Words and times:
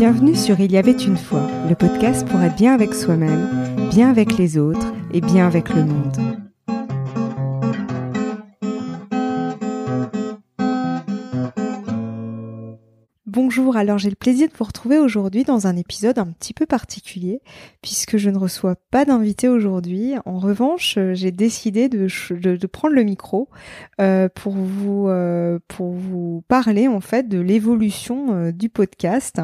Bienvenue 0.00 0.34
sur 0.34 0.58
Il 0.60 0.72
y 0.72 0.78
avait 0.78 0.92
une 0.92 1.18
fois, 1.18 1.46
le 1.68 1.74
podcast 1.74 2.26
pour 2.26 2.40
être 2.40 2.56
bien 2.56 2.72
avec 2.72 2.94
soi-même, 2.94 3.50
bien 3.90 4.08
avec 4.08 4.38
les 4.38 4.56
autres 4.56 4.94
et 5.12 5.20
bien 5.20 5.46
avec 5.46 5.68
le 5.74 5.84
monde. 5.84 6.49
Bonjour, 13.52 13.76
alors 13.76 13.98
j'ai 13.98 14.10
le 14.10 14.14
plaisir 14.14 14.46
de 14.46 14.52
vous 14.56 14.64
retrouver 14.64 14.98
aujourd'hui 14.98 15.42
dans 15.42 15.66
un 15.66 15.76
épisode 15.76 16.20
un 16.20 16.26
petit 16.26 16.54
peu 16.54 16.66
particulier 16.66 17.40
puisque 17.82 18.16
je 18.16 18.30
ne 18.30 18.38
reçois 18.38 18.76
pas 18.92 19.04
d'invité 19.04 19.48
aujourd'hui. 19.48 20.14
En 20.24 20.38
revanche, 20.38 20.94
euh, 20.98 21.14
j'ai 21.14 21.32
décidé 21.32 21.88
de, 21.88 22.06
prendre 22.68 22.94
le 22.94 23.02
micro 23.02 23.48
euh, 24.00 24.28
pour 24.32 24.52
vous 24.52 25.08
euh, 25.08 25.58
pour 25.66 25.90
vous 25.90 26.44
parler 26.46 26.86
en 26.86 27.00
fait 27.00 27.28
de 27.28 27.40
l'évolution 27.40 28.52
du 28.52 28.68
podcast 28.68 29.40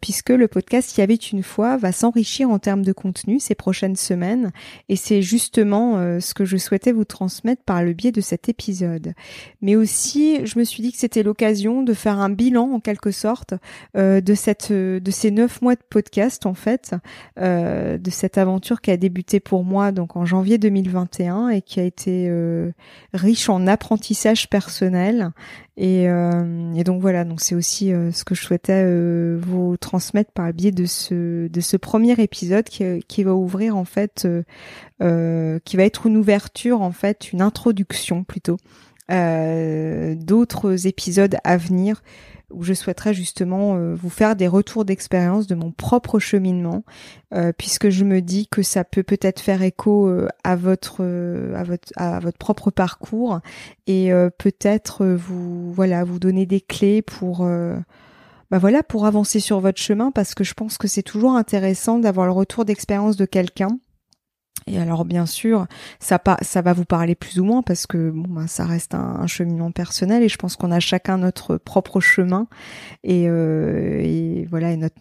puisque 0.00 0.30
le 0.30 0.48
podcast 0.48 0.96
y 0.96 1.02
avait 1.02 1.14
une 1.14 1.42
fois 1.42 1.76
va 1.76 1.92
s'enrichir 1.92 2.48
en 2.48 2.58
termes 2.58 2.84
de 2.84 2.92
contenu 2.92 3.38
ces 3.38 3.54
prochaines 3.54 3.96
semaines 3.96 4.50
et 4.88 4.96
c'est 4.96 5.20
justement 5.20 6.18
ce 6.20 6.32
que 6.32 6.46
je 6.46 6.56
souhaitais 6.56 6.92
vous 6.92 7.04
transmettre 7.04 7.62
par 7.64 7.82
le 7.82 7.92
biais 7.92 8.12
de 8.12 8.22
cet 8.22 8.48
épisode. 8.48 9.12
Mais 9.60 9.76
aussi, 9.76 10.46
je 10.46 10.58
me 10.58 10.64
suis 10.64 10.82
dit 10.82 10.90
que 10.90 10.96
c'était 10.96 11.22
l'occasion 11.22 11.82
de 11.82 11.92
faire 11.92 12.18
un 12.18 12.30
bilan 12.30 12.59
en 12.62 12.80
quelque 12.80 13.10
sorte 13.10 13.54
euh, 13.96 14.20
de 14.20 14.34
cette 14.34 14.72
de 14.72 15.10
ces 15.10 15.30
neuf 15.30 15.62
mois 15.62 15.74
de 15.74 15.80
podcast 15.88 16.46
en 16.46 16.54
fait 16.54 16.94
euh, 17.38 17.98
de 17.98 18.10
cette 18.10 18.38
aventure 18.38 18.80
qui 18.80 18.90
a 18.90 18.96
débuté 18.96 19.40
pour 19.40 19.64
moi 19.64 19.92
donc 19.92 20.16
en 20.16 20.24
janvier 20.24 20.58
2021 20.58 21.48
et 21.50 21.62
qui 21.62 21.80
a 21.80 21.84
été 21.84 22.26
euh, 22.28 22.70
riche 23.12 23.48
en 23.48 23.66
apprentissage 23.66 24.48
personnel. 24.48 25.30
Et, 25.76 26.02
et 26.04 26.84
donc 26.84 27.00
voilà. 27.00 27.24
Donc 27.24 27.40
c'est 27.40 27.54
aussi 27.54 27.88
ce 27.88 28.24
que 28.24 28.34
je 28.34 28.42
souhaitais 28.42 28.84
vous 29.38 29.78
transmettre 29.78 30.30
par 30.30 30.46
le 30.46 30.52
biais 30.52 30.72
de 30.72 30.84
ce 30.84 31.48
de 31.48 31.60
ce 31.62 31.78
premier 31.78 32.20
épisode 32.20 32.64
qui, 32.64 32.84
qui 33.08 33.22
va 33.22 33.34
ouvrir 33.34 33.78
en 33.78 33.86
fait 33.86 34.28
qui 34.98 35.76
va 35.76 35.82
être 35.82 36.06
une 36.06 36.18
ouverture 36.18 36.82
en 36.82 36.92
fait 36.92 37.32
une 37.32 37.40
introduction 37.40 38.24
plutôt 38.24 38.58
euh, 39.10 40.14
d'autres 40.14 40.86
épisodes 40.86 41.36
à 41.42 41.56
venir 41.56 42.02
où 42.50 42.62
je 42.64 42.74
souhaiterais 42.74 43.14
justement 43.14 43.76
euh, 43.76 43.94
vous 43.94 44.10
faire 44.10 44.36
des 44.36 44.48
retours 44.48 44.84
d'expérience 44.84 45.46
de 45.46 45.54
mon 45.54 45.70
propre 45.70 46.18
cheminement, 46.18 46.84
euh, 47.34 47.52
puisque 47.56 47.90
je 47.90 48.04
me 48.04 48.20
dis 48.20 48.46
que 48.48 48.62
ça 48.62 48.84
peut 48.84 49.02
peut-être 49.02 49.40
faire 49.40 49.62
écho 49.62 50.08
euh, 50.08 50.28
à 50.44 50.56
votre 50.56 51.02
à 51.54 51.64
votre 51.64 51.92
à 51.96 52.20
votre 52.20 52.38
propre 52.38 52.70
parcours 52.70 53.40
et 53.86 54.10
peut-être 54.38 55.06
vous 55.06 55.72
voilà 55.72 56.04
vous 56.04 56.18
donner 56.18 56.46
des 56.46 56.60
clés 56.60 57.02
pour 57.02 57.46
bah 58.50 58.58
voilà 58.58 58.82
pour 58.82 59.06
avancer 59.06 59.40
sur 59.40 59.60
votre 59.60 59.80
chemin 59.80 60.10
parce 60.10 60.34
que 60.34 60.44
je 60.44 60.54
pense 60.54 60.78
que 60.78 60.88
c'est 60.88 61.02
toujours 61.02 61.32
intéressant 61.34 61.98
d'avoir 61.98 62.26
le 62.26 62.32
retour 62.32 62.64
d'expérience 62.64 63.16
de 63.16 63.24
quelqu'un 63.24 63.78
et 64.66 64.78
alors 64.78 65.04
bien 65.04 65.26
sûr, 65.26 65.66
ça, 65.98 66.20
ça 66.42 66.62
va 66.62 66.72
vous 66.72 66.84
parler 66.84 67.14
plus 67.14 67.40
ou 67.40 67.44
moins 67.44 67.62
parce 67.62 67.86
que 67.86 68.10
bon, 68.10 68.28
bah, 68.28 68.46
ça 68.46 68.64
reste 68.64 68.94
un, 68.94 69.26
cheminement 69.26 69.72
personnel 69.72 70.22
et 70.22 70.28
je 70.28 70.36
pense 70.36 70.56
qu'on 70.56 70.70
a 70.70 70.80
chacun 70.80 71.18
notre 71.18 71.56
propre 71.56 72.00
chemin 72.00 72.46
et, 73.02 73.28
euh, 73.28 74.00
et 74.00 74.46
voilà 74.50 74.72
et 74.72 74.76
notre 74.76 75.00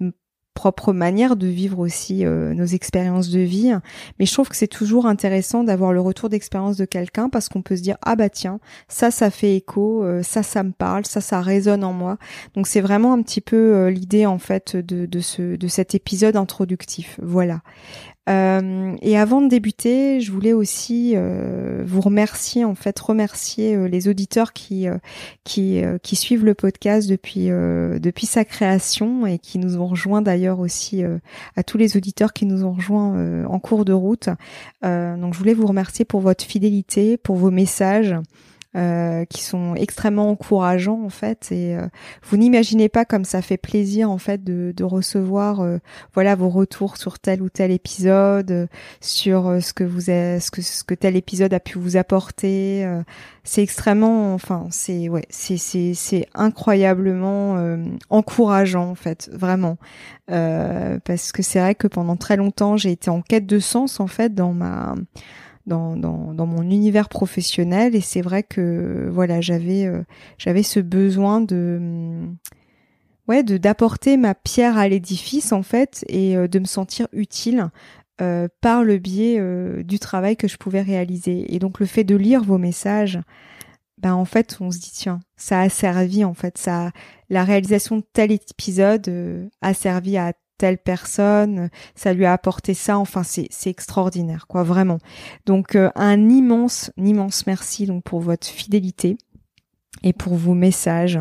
propre 0.59 0.91
manière 0.91 1.37
de 1.37 1.47
vivre 1.47 1.79
aussi 1.79 2.25
euh, 2.25 2.53
nos 2.53 2.65
expériences 2.65 3.29
de 3.29 3.39
vie. 3.39 3.73
Mais 4.19 4.25
je 4.25 4.33
trouve 4.33 4.49
que 4.49 4.57
c'est 4.57 4.67
toujours 4.67 5.05
intéressant 5.05 5.63
d'avoir 5.63 5.93
le 5.93 6.01
retour 6.01 6.27
d'expérience 6.27 6.75
de 6.75 6.83
quelqu'un 6.83 7.29
parce 7.29 7.47
qu'on 7.47 7.61
peut 7.61 7.77
se 7.77 7.81
dire 7.81 7.95
ah 8.01 8.17
bah 8.17 8.29
tiens 8.29 8.59
ça 8.89 9.09
ça 9.09 9.31
fait 9.31 9.55
écho, 9.55 10.03
euh, 10.03 10.21
ça 10.21 10.43
ça 10.43 10.63
me 10.63 10.73
parle, 10.73 11.05
ça 11.05 11.21
ça 11.21 11.39
résonne 11.39 11.85
en 11.85 11.93
moi. 11.93 12.17
Donc 12.55 12.67
c'est 12.67 12.81
vraiment 12.81 13.13
un 13.13 13.21
petit 13.21 13.39
peu 13.39 13.55
euh, 13.55 13.89
l'idée 13.89 14.25
en 14.25 14.37
fait 14.37 14.75
de, 14.75 15.05
de 15.05 15.19
ce 15.21 15.55
de 15.55 15.67
cet 15.69 15.95
épisode 15.95 16.35
introductif. 16.35 17.17
Voilà. 17.23 17.61
Euh, 18.29 18.95
et 19.01 19.17
avant 19.17 19.41
de 19.41 19.47
débuter, 19.47 20.21
je 20.21 20.31
voulais 20.31 20.53
aussi 20.53 21.13
euh, 21.15 21.83
vous 21.85 22.01
remercier, 22.01 22.63
en 22.63 22.75
fait, 22.75 22.99
remercier 22.99 23.75
euh, 23.75 23.87
les 23.87 24.07
auditeurs 24.07 24.53
qui 24.53 24.87
qui, 25.43 25.81
qui 26.03 26.15
suivent 26.15 26.45
le 26.45 26.53
podcast 26.53 27.09
depuis 27.09 27.47
depuis 27.47 28.25
sa 28.25 28.45
création 28.45 29.25
et 29.25 29.39
qui 29.39 29.57
nous 29.57 29.77
ont 29.77 29.87
rejoints 29.87 30.21
d'ailleurs 30.21 30.59
aussi 30.59 31.03
à 31.55 31.63
tous 31.63 31.77
les 31.77 31.97
auditeurs 31.97 32.33
qui 32.33 32.45
nous 32.45 32.63
ont 32.63 32.73
rejoints 32.73 33.45
en 33.45 33.59
cours 33.59 33.85
de 33.85 33.93
route. 33.93 34.29
donc, 34.83 35.33
je 35.33 35.37
voulais 35.37 35.53
vous 35.53 35.67
remercier 35.67 36.05
pour 36.05 36.21
votre 36.21 36.43
fidélité, 36.43 37.17
pour 37.17 37.35
vos 37.35 37.51
messages. 37.51 38.15
Euh, 38.75 39.25
qui 39.25 39.41
sont 39.41 39.73
extrêmement 39.73 40.29
encourageants 40.29 41.01
en 41.03 41.09
fait. 41.09 41.51
Et 41.51 41.75
euh, 41.75 41.87
vous 42.21 42.37
n'imaginez 42.37 42.87
pas 42.87 43.03
comme 43.03 43.25
ça 43.25 43.41
fait 43.41 43.57
plaisir 43.57 44.11
en 44.11 44.19
fait 44.19 44.43
de, 44.43 44.75
de 44.77 44.83
recevoir 44.83 45.61
euh, 45.61 45.79
voilà 46.13 46.35
vos 46.35 46.49
retours 46.49 46.97
sur 46.97 47.17
tel 47.17 47.41
ou 47.41 47.49
tel 47.49 47.71
épisode 47.71 48.67
sur 49.01 49.57
ce 49.59 49.73
que 49.73 49.83
vous 49.83 50.01
ce 50.01 50.51
que 50.51 50.61
ce 50.61 50.83
que 50.83 50.93
tel 50.93 51.15
épisode 51.15 51.51
a 51.51 51.59
pu 51.59 51.79
vous 51.79 51.97
apporter 51.97 52.87
c'est 53.43 53.63
extrêmement 53.63 54.35
enfin 54.35 54.67
c'est 54.69 55.09
ouais 55.09 55.25
c'est 55.31 55.57
c'est 55.57 55.95
c'est 55.95 56.27
incroyablement 56.35 57.75
encourageant 58.11 58.91
en 58.91 58.95
fait 58.95 59.31
vraiment. 59.33 59.77
Parce 60.27 61.31
que 61.31 61.41
c'est 61.41 61.59
vrai 61.59 61.73
que 61.73 61.87
pendant 61.87 62.17
très 62.17 62.37
longtemps 62.37 62.77
j'ai 62.77 62.91
été 62.91 63.09
en 63.09 63.23
quête 63.23 63.47
de 63.47 63.57
sens 63.57 63.99
en 63.99 64.05
fait 64.05 64.35
dans 64.35 64.53
ma 64.53 64.93
dans, 65.69 66.45
mon 66.45 66.63
univers 66.63 67.09
professionnel. 67.09 67.95
Et 67.95 68.01
c'est 68.01 68.21
vrai 68.21 68.43
que 68.43 69.09
voilà 69.11 69.41
j'avais 69.41 69.85
euh, 69.85 70.03
ce 70.63 70.79
besoin 70.79 71.41
de 71.41 71.77
mm, 71.79 72.35
ouais 73.27 73.43
d'apporter 73.43 74.17
ma 74.17 74.35
pierre 74.35 74.77
à 74.77 74.87
l'édifice 74.87 75.51
en 75.51 75.63
fait 75.63 76.03
et 76.09 76.35
euh, 76.35 76.47
de 76.47 76.59
me 76.59 76.65
sentir 76.65 77.07
utile 77.13 77.69
euh, 78.21 78.47
par 78.61 78.83
le 78.83 78.97
biais 78.97 79.41
du 79.83 79.99
travail 79.99 80.35
que 80.35 80.47
je 80.47 80.57
pouvais 80.57 80.81
réaliser. 80.81 81.53
Et 81.53 81.59
donc 81.59 81.79
le 81.79 81.85
fait 81.85 82.03
de 82.03 82.15
lire 82.15 82.43
vos 82.43 82.57
messages 82.57 83.19
ben 83.97 84.13
en 84.13 84.25
fait 84.25 84.57
on 84.61 84.71
se 84.71 84.79
dit 84.79 84.91
tiens 84.93 85.19
ça 85.35 85.61
a 85.61 85.69
servi 85.69 86.25
en 86.25 86.33
fait. 86.33 86.57
Ça 86.57 86.91
la 87.29 87.43
réalisation 87.43 87.97
de 87.97 88.03
tel 88.13 88.31
épisode 88.31 89.49
a 89.61 89.73
servi 89.73 90.17
à 90.17 90.33
telle 90.59 90.77
personne, 90.77 91.69
ça 91.95 92.13
lui 92.13 92.25
a 92.25 92.33
apporté 92.33 92.75
ça. 92.75 92.99
Enfin, 92.99 93.23
c'est 93.23 93.49
extraordinaire, 93.65 94.45
quoi, 94.45 94.61
vraiment. 94.61 94.99
Donc 95.47 95.75
euh, 95.75 95.89
un 95.95 96.29
immense, 96.29 96.91
immense 96.97 97.47
merci 97.47 97.87
donc 97.87 98.03
pour 98.03 98.19
votre 98.19 98.45
fidélité 98.45 99.17
et 100.03 100.13
pour 100.13 100.35
vos 100.35 100.53
messages 100.53 101.19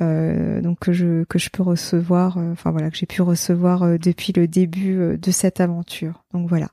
euh, 0.00 0.60
donc 0.60 0.80
que 0.80 0.92
je 0.92 1.24
que 1.24 1.38
je 1.38 1.50
peux 1.50 1.62
recevoir, 1.62 2.38
euh, 2.38 2.52
enfin 2.52 2.70
voilà 2.72 2.90
que 2.90 2.96
j'ai 2.96 3.06
pu 3.06 3.22
recevoir 3.22 3.98
depuis 3.98 4.32
le 4.34 4.48
début 4.48 5.16
de 5.16 5.30
cette 5.30 5.60
aventure. 5.60 6.24
Donc 6.32 6.48
voilà, 6.48 6.68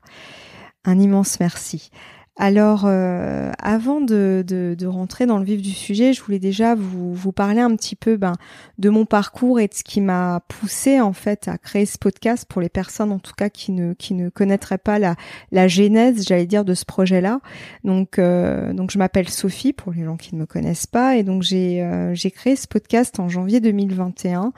un 0.84 0.98
immense 0.98 1.38
merci. 1.38 1.90
Alors, 2.38 2.82
euh, 2.84 3.50
avant 3.58 4.02
de, 4.02 4.44
de, 4.46 4.86
rentrer 4.86 5.24
dans 5.24 5.38
le 5.38 5.44
vif 5.44 5.62
du 5.62 5.70
sujet, 5.70 6.12
je 6.12 6.22
voulais 6.22 6.38
déjà 6.38 6.74
vous, 6.74 7.14
vous 7.14 7.32
parler 7.32 7.60
un 7.60 7.74
petit 7.74 7.96
peu 7.96 8.18
ben, 8.18 8.34
de 8.78 8.90
mon 8.90 9.06
parcours 9.06 9.58
et 9.58 9.68
de 9.68 9.74
ce 9.74 9.82
qui 9.82 10.02
m'a 10.02 10.42
poussé 10.46 11.00
en 11.00 11.14
fait 11.14 11.48
à 11.48 11.56
créer 11.56 11.86
ce 11.86 11.96
podcast 11.96 12.46
pour 12.46 12.60
les 12.60 12.68
personnes 12.68 13.10
en 13.10 13.18
tout 13.18 13.32
cas 13.34 13.48
qui 13.48 13.72
ne 13.72 13.94
qui 13.94 14.12
ne 14.12 14.28
connaîtraient 14.28 14.76
pas 14.76 14.98
la, 14.98 15.16
la 15.50 15.66
genèse, 15.66 16.26
j'allais 16.28 16.44
dire, 16.44 16.66
de 16.66 16.74
ce 16.74 16.84
projet-là. 16.84 17.40
Donc, 17.84 18.18
euh, 18.18 18.74
donc 18.74 18.90
je 18.90 18.98
m'appelle 18.98 19.30
Sophie 19.30 19.72
pour 19.72 19.94
les 19.94 20.04
gens 20.04 20.18
qui 20.18 20.34
ne 20.34 20.40
me 20.40 20.46
connaissent 20.46 20.86
pas 20.86 21.16
et 21.16 21.22
donc 21.22 21.42
j'ai 21.42 21.82
euh, 21.82 22.14
j'ai 22.14 22.30
créé 22.30 22.54
ce 22.54 22.68
podcast 22.68 23.18
en 23.18 23.30
janvier 23.30 23.60
2021 23.60 24.52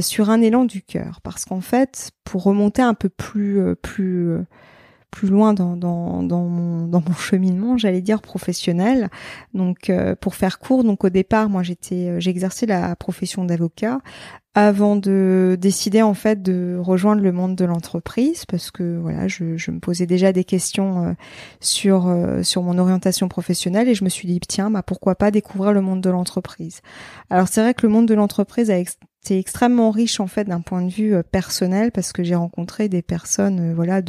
sur 0.00 0.30
un 0.30 0.40
élan 0.40 0.64
du 0.64 0.80
cœur 0.80 1.20
parce 1.22 1.44
qu'en 1.44 1.60
fait, 1.60 2.12
pour 2.22 2.44
remonter 2.44 2.82
un 2.82 2.94
peu 2.94 3.08
plus 3.08 3.60
plus 3.82 4.38
plus 5.12 5.28
loin 5.28 5.52
dans, 5.52 5.76
dans, 5.76 6.22
mon, 6.22 6.88
dans 6.88 7.02
mon 7.06 7.14
cheminement, 7.14 7.78
j'allais 7.78 8.00
dire 8.00 8.20
professionnel. 8.20 9.10
Donc, 9.54 9.90
euh, 9.90 10.16
pour 10.16 10.34
faire 10.34 10.58
court, 10.58 10.82
donc 10.82 11.04
au 11.04 11.10
départ, 11.10 11.48
moi, 11.48 11.62
j'étais, 11.62 12.08
euh, 12.08 12.18
j'exerçais 12.18 12.66
la 12.66 12.96
profession 12.96 13.44
d'avocat 13.44 14.00
avant 14.54 14.96
de 14.96 15.56
décider 15.58 16.02
en 16.02 16.12
fait 16.12 16.42
de 16.42 16.76
rejoindre 16.78 17.22
le 17.22 17.32
monde 17.32 17.56
de 17.56 17.64
l'entreprise 17.64 18.44
parce 18.44 18.70
que 18.70 18.98
voilà, 18.98 19.26
je, 19.26 19.56
je, 19.56 19.70
me 19.70 19.80
posais 19.80 20.04
déjà 20.04 20.30
des 20.30 20.44
questions 20.44 21.06
euh, 21.06 21.12
sur 21.60 22.14
sur 22.42 22.62
mon 22.62 22.76
orientation 22.76 23.28
professionnelle 23.28 23.88
et 23.88 23.94
je 23.94 24.04
me 24.04 24.10
suis 24.10 24.28
dit 24.28 24.40
tiens, 24.40 24.70
bah 24.70 24.82
pourquoi 24.82 25.14
pas 25.14 25.30
découvrir 25.30 25.72
le 25.72 25.80
monde 25.80 26.02
de 26.02 26.10
l'entreprise. 26.10 26.80
Alors 27.30 27.48
c'est 27.48 27.62
vrai 27.62 27.72
que 27.72 27.86
le 27.86 27.92
monde 27.94 28.06
de 28.06 28.12
l'entreprise 28.12 28.70
a 28.70 28.76
c'est 29.22 29.38
extrêmement 29.38 29.92
riche 29.92 30.18
en 30.18 30.26
fait 30.26 30.44
d'un 30.44 30.60
point 30.60 30.82
de 30.82 30.90
vue 30.90 31.14
euh, 31.14 31.22
personnel 31.22 31.92
parce 31.92 32.12
que 32.12 32.24
j'ai 32.24 32.34
rencontré 32.34 32.88
des 32.88 33.02
personnes 33.02 33.70
euh, 33.70 33.74
voilà 33.74 34.02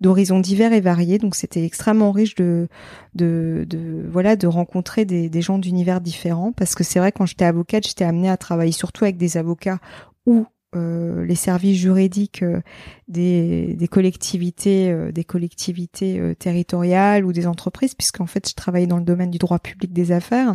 d'horizons 0.00 0.40
divers 0.40 0.72
et 0.72 0.80
variés. 0.80 1.18
Donc 1.18 1.34
c'était 1.34 1.64
extrêmement 1.64 2.12
riche 2.12 2.34
de, 2.34 2.68
de 3.14 3.66
de 3.68 4.02
voilà 4.08 4.36
de 4.36 4.46
rencontrer 4.46 5.04
des, 5.04 5.28
des 5.28 5.42
gens 5.42 5.58
d'univers 5.58 6.00
différents. 6.00 6.52
Parce 6.52 6.74
que 6.74 6.82
c'est 6.82 6.98
vrai 6.98 7.12
quand 7.12 7.26
j'étais 7.26 7.44
avocate 7.44 7.86
j'étais 7.86 8.04
amenée 8.04 8.30
à 8.30 8.38
travailler 8.38 8.72
surtout 8.72 9.04
avec 9.04 9.18
des 9.18 9.36
avocats 9.36 9.80
ou 10.24 10.46
euh, 10.74 11.26
les 11.26 11.34
services 11.34 11.78
juridiques 11.78 12.42
des, 13.06 13.74
des 13.74 13.88
collectivités 13.88 14.96
des 15.12 15.24
collectivités 15.24 16.34
territoriales 16.38 17.26
ou 17.26 17.34
des 17.34 17.46
entreprises 17.46 17.94
puisqu'en 17.94 18.26
fait 18.26 18.48
je 18.48 18.54
travaillais 18.54 18.86
dans 18.86 18.98
le 18.98 19.04
domaine 19.04 19.30
du 19.30 19.38
droit 19.38 19.58
public 19.58 19.92
des 19.92 20.10
affaires 20.10 20.54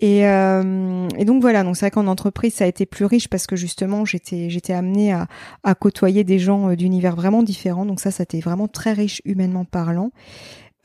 Et, 0.00 0.26
euh, 0.26 1.08
et, 1.18 1.26
donc 1.26 1.42
voilà, 1.42 1.62
donc 1.62 1.76
c'est 1.76 1.84
vrai 1.84 1.90
qu'en 1.90 2.06
entreprise 2.06 2.54
ça 2.54 2.64
a 2.64 2.66
été 2.66 2.86
plus 2.86 3.04
riche 3.04 3.28
parce 3.28 3.46
que 3.46 3.54
justement 3.54 4.06
j'étais 4.06 4.48
j'étais 4.48 4.72
amenée 4.72 5.12
à, 5.12 5.28
à 5.62 5.74
côtoyer 5.74 6.24
des 6.24 6.38
gens 6.38 6.70
euh, 6.70 6.76
d'univers 6.76 7.14
vraiment 7.14 7.42
différents. 7.42 7.84
Donc 7.84 8.00
ça, 8.00 8.10
ça 8.10 8.22
a 8.22 8.24
été 8.24 8.40
vraiment 8.40 8.66
très 8.66 8.94
riche 8.94 9.20
humainement 9.26 9.66
parlant. 9.66 10.10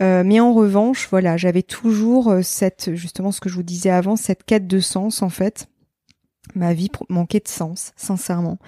Euh, 0.02 0.24
mais 0.26 0.42
en 0.42 0.54
revanche, 0.54 1.08
voilà, 1.10 1.38
j'avais 1.38 1.64
toujours 1.64 2.36
cette 2.42 2.94
justement 2.94 3.32
ce 3.32 3.40
que 3.40 3.48
je 3.48 3.56
vous 3.56 3.64
disais 3.64 3.90
avant, 3.90 4.18
cette 4.18 4.44
quête 4.44 4.68
de 4.68 4.80
sens 4.82 5.22
en 5.22 5.30
fait. 5.30 5.68
Ma 6.54 6.74
vie 6.74 6.90
manquait 7.10 7.40
de 7.40 7.48
sens, 7.48 7.92
sincèrement, 7.96 8.60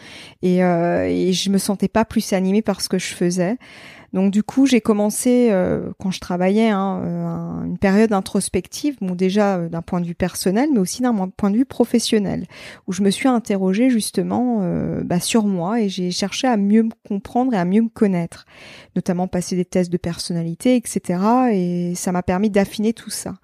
et, 0.42 0.64
euh, 0.64 1.06
et 1.08 1.32
je 1.32 1.50
me 1.50 1.58
sentais 1.58 1.88
pas 1.88 2.06
plus 2.06 2.34
animée 2.34 2.62
par 2.62 2.82
ce 2.82 2.90
que 2.90 2.98
je 2.98 3.14
faisais. 3.14 3.58
Donc 4.14 4.32
du 4.32 4.42
coup, 4.42 4.66
j'ai 4.66 4.82
commencé 4.82 5.50
euh, 5.52 5.92
quand 6.00 6.12
je 6.12 6.20
travaillais 6.20 6.70
hein, 6.70 7.02
euh, 7.04 7.66
une 7.66 7.78
période 7.78 8.14
introspective, 8.14 8.96
bon 9.02 9.16
déjà 9.16 9.58
euh, 9.58 9.70
d'un 9.70 9.82
point 9.82 10.00
de 10.00 10.06
vue 10.06 10.16
personnel, 10.16 10.70
mais 10.74 10.80
aussi 10.80 11.02
d'un 11.02 11.14
point 11.30 11.52
de 11.52 11.58
vue 11.58 11.66
professionnel, 11.66 12.46
où 12.88 12.94
je 12.94 13.02
me 13.02 13.10
suis 13.10 13.28
interrogée 13.28 13.90
justement 13.90 14.62
bah, 15.04 15.20
sur 15.20 15.46
moi 15.46 15.82
et 15.82 15.90
j'ai 15.90 16.12
cherché 16.12 16.48
à 16.48 16.58
mieux 16.58 16.84
me 16.84 16.92
comprendre 17.08 17.54
et 17.54 17.58
à 17.58 17.66
mieux 17.66 17.82
me 17.82 17.90
connaître, 17.90 18.46
notamment 18.96 19.28
passer 19.28 19.56
des 19.56 19.66
tests 19.66 19.92
de 19.92 19.98
personnalité, 19.98 20.76
etc. 20.76 21.20
Et 21.52 21.94
ça 21.96 22.12
m'a 22.12 22.24
permis 22.24 22.50
d'affiner 22.50 22.94
tout 22.94 23.10
ça. 23.10 23.36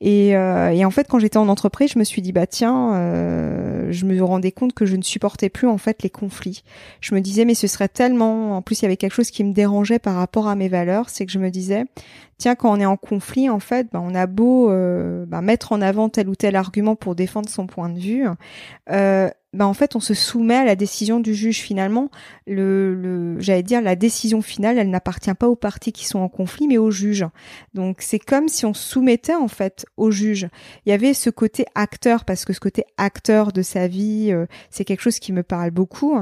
Et, 0.00 0.36
euh, 0.36 0.70
et, 0.70 0.84
en 0.84 0.90
fait, 0.90 1.08
quand 1.08 1.18
j'étais 1.18 1.38
en 1.38 1.48
entreprise, 1.48 1.90
je 1.92 1.98
me 1.98 2.04
suis 2.04 2.22
dit 2.22 2.30
bah 2.30 2.46
tiens, 2.46 2.94
euh, 2.94 3.88
je 3.90 4.04
me 4.04 4.22
rendais 4.22 4.52
compte 4.52 4.72
que 4.72 4.86
je 4.86 4.94
ne 4.94 5.02
supportais 5.02 5.48
plus 5.48 5.66
en 5.66 5.78
fait 5.78 6.02
les 6.04 6.10
conflits. 6.10 6.62
Je 7.00 7.14
me 7.16 7.20
disais 7.20 7.44
mais 7.44 7.54
ce 7.54 7.66
serait 7.66 7.88
tellement, 7.88 8.56
en 8.56 8.62
plus 8.62 8.80
il 8.80 8.82
y 8.82 8.86
avait 8.86 8.96
quelque 8.96 9.14
chose 9.14 9.32
qui 9.32 9.42
me 9.42 9.52
dérangeait 9.52 9.98
par 9.98 10.14
rapport 10.14 10.46
à 10.46 10.54
mes 10.54 10.68
valeurs, 10.68 11.10
c'est 11.10 11.26
que 11.26 11.32
je 11.32 11.40
me 11.40 11.50
disais 11.50 11.84
tiens 12.38 12.54
quand 12.54 12.72
on 12.72 12.78
est 12.78 12.86
en 12.86 12.96
conflit 12.96 13.50
en 13.50 13.58
fait, 13.58 13.88
bah, 13.92 14.00
on 14.00 14.14
a 14.14 14.26
beau 14.26 14.70
euh, 14.70 15.26
bah, 15.26 15.40
mettre 15.40 15.72
en 15.72 15.80
avant 15.82 16.08
tel 16.08 16.28
ou 16.28 16.36
tel 16.36 16.54
argument 16.54 16.94
pour 16.94 17.16
défendre 17.16 17.48
son 17.48 17.66
point 17.66 17.88
de 17.88 17.98
vue, 17.98 18.24
bah 19.54 19.66
en 19.66 19.72
fait 19.72 19.96
on 19.96 20.00
se 20.00 20.12
soumet 20.12 20.56
à 20.56 20.64
la 20.64 20.76
décision 20.76 21.20
du 21.20 21.34
juge 21.34 21.58
finalement. 21.58 22.10
Le, 22.46 22.94
le 22.94 23.40
j'allais 23.40 23.62
dire 23.62 23.80
la 23.80 23.96
décision 23.96 24.42
finale 24.42 24.78
elle 24.78 24.90
n'appartient 24.90 25.32
pas 25.34 25.48
aux 25.48 25.56
parties 25.56 25.92
qui 25.92 26.06
sont 26.06 26.18
en 26.18 26.28
conflit 26.28 26.68
mais 26.68 26.78
au 26.78 26.90
juge. 26.90 27.26
Donc 27.72 27.98
c'est 28.00 28.18
comme 28.18 28.48
si 28.48 28.66
on 28.66 28.74
soumettait 28.74 29.34
en 29.34 29.48
fait 29.48 29.86
au 29.96 30.10
juge. 30.10 30.48
Il 30.84 30.90
y 30.90 30.92
avait 30.92 31.14
ce 31.14 31.30
côté 31.30 31.64
acteur 31.74 32.24
parce 32.24 32.44
que 32.44 32.52
ce 32.52 32.60
côté 32.60 32.84
acteur 32.98 33.52
de 33.52 33.62
sa 33.62 33.88
vie 33.88 34.32
euh, 34.32 34.46
c'est 34.70 34.84
quelque 34.84 35.00
chose 35.00 35.18
qui 35.18 35.32
me 35.32 35.42
parle 35.42 35.70
beaucoup 35.70 36.20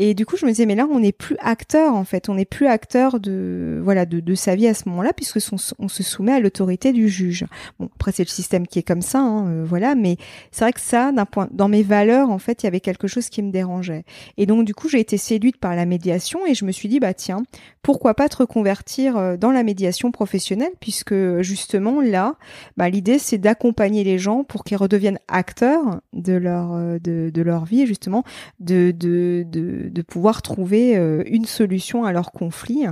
et 0.00 0.14
du 0.14 0.26
coup, 0.26 0.36
je 0.36 0.46
me 0.46 0.50
disais, 0.50 0.64
mais 0.64 0.76
là, 0.76 0.86
on 0.88 1.00
n'est 1.00 1.12
plus 1.12 1.36
acteur, 1.40 1.96
en 1.96 2.04
fait. 2.04 2.28
On 2.28 2.34
n'est 2.34 2.44
plus 2.44 2.68
acteur 2.68 3.18
de, 3.18 3.80
voilà, 3.82 4.06
de, 4.06 4.34
sa 4.36 4.54
vie 4.54 4.68
à 4.68 4.74
ce 4.74 4.88
moment-là, 4.88 5.12
puisque 5.12 5.38
on, 5.52 5.88
se 5.88 6.02
soumet 6.04 6.32
à 6.32 6.38
l'autorité 6.40 6.92
du 6.92 7.08
juge. 7.08 7.44
Bon, 7.80 7.88
après, 7.96 8.12
c'est 8.12 8.22
le 8.22 8.28
système 8.28 8.68
qui 8.68 8.78
est 8.78 8.84
comme 8.84 9.02
ça, 9.02 9.18
hein, 9.18 9.48
euh, 9.48 9.64
voilà. 9.66 9.96
Mais 9.96 10.16
c'est 10.52 10.64
vrai 10.64 10.72
que 10.72 10.80
ça, 10.80 11.10
d'un 11.10 11.24
point, 11.24 11.48
dans 11.50 11.66
mes 11.66 11.82
valeurs, 11.82 12.30
en 12.30 12.38
fait, 12.38 12.62
il 12.62 12.66
y 12.66 12.68
avait 12.68 12.78
quelque 12.78 13.08
chose 13.08 13.28
qui 13.28 13.42
me 13.42 13.50
dérangeait. 13.50 14.04
Et 14.36 14.46
donc, 14.46 14.64
du 14.64 14.72
coup, 14.72 14.88
j'ai 14.88 15.00
été 15.00 15.16
séduite 15.16 15.56
par 15.56 15.74
la 15.74 15.84
médiation 15.84 16.46
et 16.46 16.54
je 16.54 16.64
me 16.64 16.70
suis 16.70 16.88
dit, 16.88 17.00
bah, 17.00 17.12
tiens, 17.12 17.42
pourquoi 17.82 18.14
pas 18.14 18.28
te 18.28 18.36
reconvertir 18.36 19.16
euh, 19.16 19.36
dans 19.36 19.50
la 19.50 19.64
médiation 19.64 20.12
professionnelle, 20.12 20.72
puisque 20.78 21.40
justement, 21.40 22.00
là, 22.00 22.36
bah, 22.76 22.88
l'idée, 22.88 23.18
c'est 23.18 23.38
d'accompagner 23.38 24.04
les 24.04 24.18
gens 24.18 24.44
pour 24.44 24.62
qu'ils 24.62 24.76
redeviennent 24.76 25.18
acteurs 25.26 26.00
de 26.12 26.34
leur, 26.34 26.72
euh, 26.74 26.98
de, 27.00 27.30
de 27.34 27.42
leur 27.42 27.64
vie, 27.64 27.84
justement, 27.84 28.22
de, 28.60 28.92
de, 28.92 29.44
de 29.44 29.87
de, 29.88 30.02
pouvoir 30.02 30.42
trouver 30.42 30.96
euh, 30.96 31.22
une 31.26 31.44
solution 31.44 32.04
à 32.04 32.12
leur 32.12 32.32
conflit, 32.32 32.86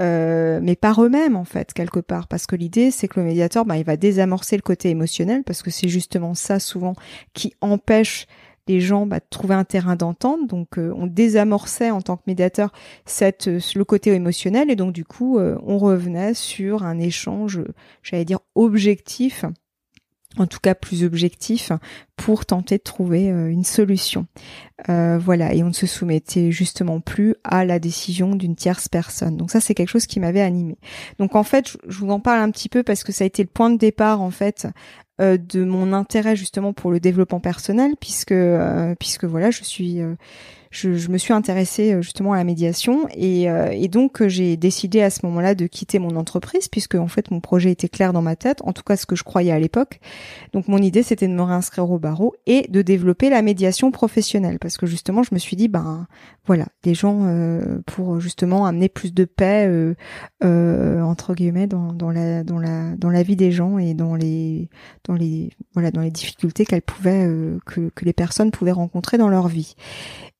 euh, 0.00 0.60
mais 0.62 0.76
par 0.76 1.02
eux-mêmes 1.02 1.36
en 1.36 1.44
fait 1.44 1.72
quelque 1.72 2.00
part, 2.00 2.28
parce 2.28 2.46
que 2.46 2.56
l'idée 2.56 2.90
c'est 2.90 3.08
que 3.08 3.20
le 3.20 3.26
médiateur, 3.26 3.64
bah, 3.64 3.76
il 3.76 3.84
va 3.84 3.96
désamorcer 3.96 4.56
le 4.56 4.62
côté 4.62 4.90
émotionnel, 4.90 5.44
parce 5.44 5.62
que 5.62 5.70
c'est 5.70 5.88
justement 5.88 6.34
ça 6.34 6.58
souvent 6.58 6.94
qui 7.34 7.54
empêche 7.60 8.26
les 8.68 8.80
gens 8.80 9.06
bah, 9.06 9.20
de 9.20 9.26
trouver 9.30 9.54
un 9.54 9.64
terrain 9.64 9.94
d'entente. 9.94 10.48
Donc 10.48 10.78
euh, 10.78 10.92
on 10.96 11.06
désamorçait 11.06 11.90
en 11.90 12.02
tant 12.02 12.16
que 12.16 12.22
médiateur 12.26 12.72
le 13.20 13.82
côté 13.84 14.12
émotionnel 14.12 14.70
et 14.70 14.76
donc 14.76 14.92
du 14.92 15.04
coup 15.04 15.38
on 15.38 15.78
revenait 15.78 16.34
sur 16.34 16.82
un 16.82 16.98
échange, 16.98 17.60
j'allais 18.02 18.24
dire 18.24 18.40
objectif 18.54 19.44
en 20.38 20.46
tout 20.46 20.58
cas 20.60 20.74
plus 20.74 21.04
objectif 21.04 21.72
pour 22.16 22.46
tenter 22.46 22.78
de 22.78 22.82
trouver 22.82 23.30
euh, 23.30 23.48
une 23.48 23.64
solution. 23.64 24.26
Euh, 24.88 25.18
voilà, 25.18 25.54
et 25.54 25.62
on 25.62 25.68
ne 25.68 25.72
se 25.72 25.86
soumettait 25.86 26.50
justement 26.50 27.00
plus 27.00 27.34
à 27.44 27.64
la 27.64 27.78
décision 27.78 28.34
d'une 28.34 28.56
tierce 28.56 28.88
personne. 28.88 29.36
Donc 29.36 29.50
ça, 29.50 29.60
c'est 29.60 29.74
quelque 29.74 29.90
chose 29.90 30.06
qui 30.06 30.20
m'avait 30.20 30.42
animé. 30.42 30.76
Donc 31.18 31.34
en 31.34 31.42
fait, 31.42 31.76
je 31.86 31.98
vous 31.98 32.10
en 32.10 32.20
parle 32.20 32.40
un 32.40 32.50
petit 32.50 32.68
peu 32.68 32.82
parce 32.82 33.04
que 33.04 33.12
ça 33.12 33.24
a 33.24 33.26
été 33.26 33.42
le 33.42 33.48
point 33.48 33.70
de 33.70 33.78
départ 33.78 34.20
en 34.20 34.30
fait 34.30 34.66
euh, 35.20 35.38
de 35.38 35.64
mon 35.64 35.92
intérêt 35.92 36.36
justement 36.36 36.72
pour 36.72 36.90
le 36.90 37.00
développement 37.00 37.40
personnel, 37.40 37.94
puisque 38.00 38.34
puisque 38.98 39.24
voilà, 39.24 39.50
je 39.50 39.64
suis 39.64 40.00
je, 40.76 41.10
me 41.10 41.18
suis 41.18 41.32
intéressée 41.32 41.94
euh, 41.94 42.02
justement 42.02 42.32
à 42.32 42.36
la 42.36 42.44
médiation 42.44 43.08
et, 43.14 43.48
euh, 43.50 43.70
et 43.70 43.88
donc 43.88 44.20
euh, 44.20 44.28
j'ai 44.28 44.56
décidé 44.56 45.00
à 45.00 45.10
ce 45.10 45.24
moment-là 45.24 45.54
de 45.54 45.66
quitter 45.66 45.98
mon 45.98 46.16
entreprise 46.16 46.68
puisque 46.68 46.96
en 46.96 47.08
fait 47.08 47.30
mon 47.30 47.40
projet 47.40 47.70
était 47.70 47.88
clair 47.88 48.12
dans 48.12 48.22
ma 48.22 48.36
tête, 48.36 48.60
en 48.62 48.72
tout 48.72 48.82
cas 48.82 48.96
ce 48.96 49.06
que 49.06 49.16
je 49.16 49.24
croyais 49.24 49.52
à 49.52 49.58
l'époque. 49.58 50.00
Donc 50.52 50.68
mon 50.68 50.78
idée 50.78 51.02
c'était 51.02 51.28
de 51.28 51.32
me 51.32 51.42
réinscrire 51.42 51.90
au 51.90 51.98
barreau 51.98 52.34
et 52.46 52.66
de 52.68 52.82
développer 52.82 53.30
la 53.30 53.42
médiation 53.42 53.90
professionnelle 53.90 54.58
parce 54.58 54.76
que 54.76 54.86
justement 54.86 55.22
je 55.22 55.30
me 55.32 55.38
suis 55.38 55.56
dit 55.56 55.68
ben 55.68 56.06
voilà 56.44 56.66
des 56.82 56.94
gens 56.94 57.26
pour 57.86 58.20
justement 58.20 58.66
amener 58.66 58.88
plus 58.88 59.12
de 59.14 59.24
paix 59.24 59.68
entre 60.42 61.34
guillemets 61.34 61.66
dans, 61.66 61.92
dans 61.92 62.10
la 62.10 62.44
dans 62.44 62.58
la 62.58 62.94
dans 62.96 63.10
la 63.10 63.22
vie 63.22 63.36
des 63.36 63.50
gens 63.50 63.78
et 63.78 63.94
dans 63.94 64.14
les 64.14 64.68
dans 65.04 65.14
les 65.14 65.50
voilà 65.74 65.90
dans 65.90 66.02
les 66.02 66.10
difficultés 66.10 66.64
qu'elles 66.64 66.82
pouvaient 66.82 67.28
que 67.64 67.90
que 67.94 68.04
les 68.04 68.12
personnes 68.12 68.50
pouvaient 68.50 68.72
rencontrer 68.72 69.18
dans 69.18 69.28
leur 69.28 69.48
vie. 69.48 69.74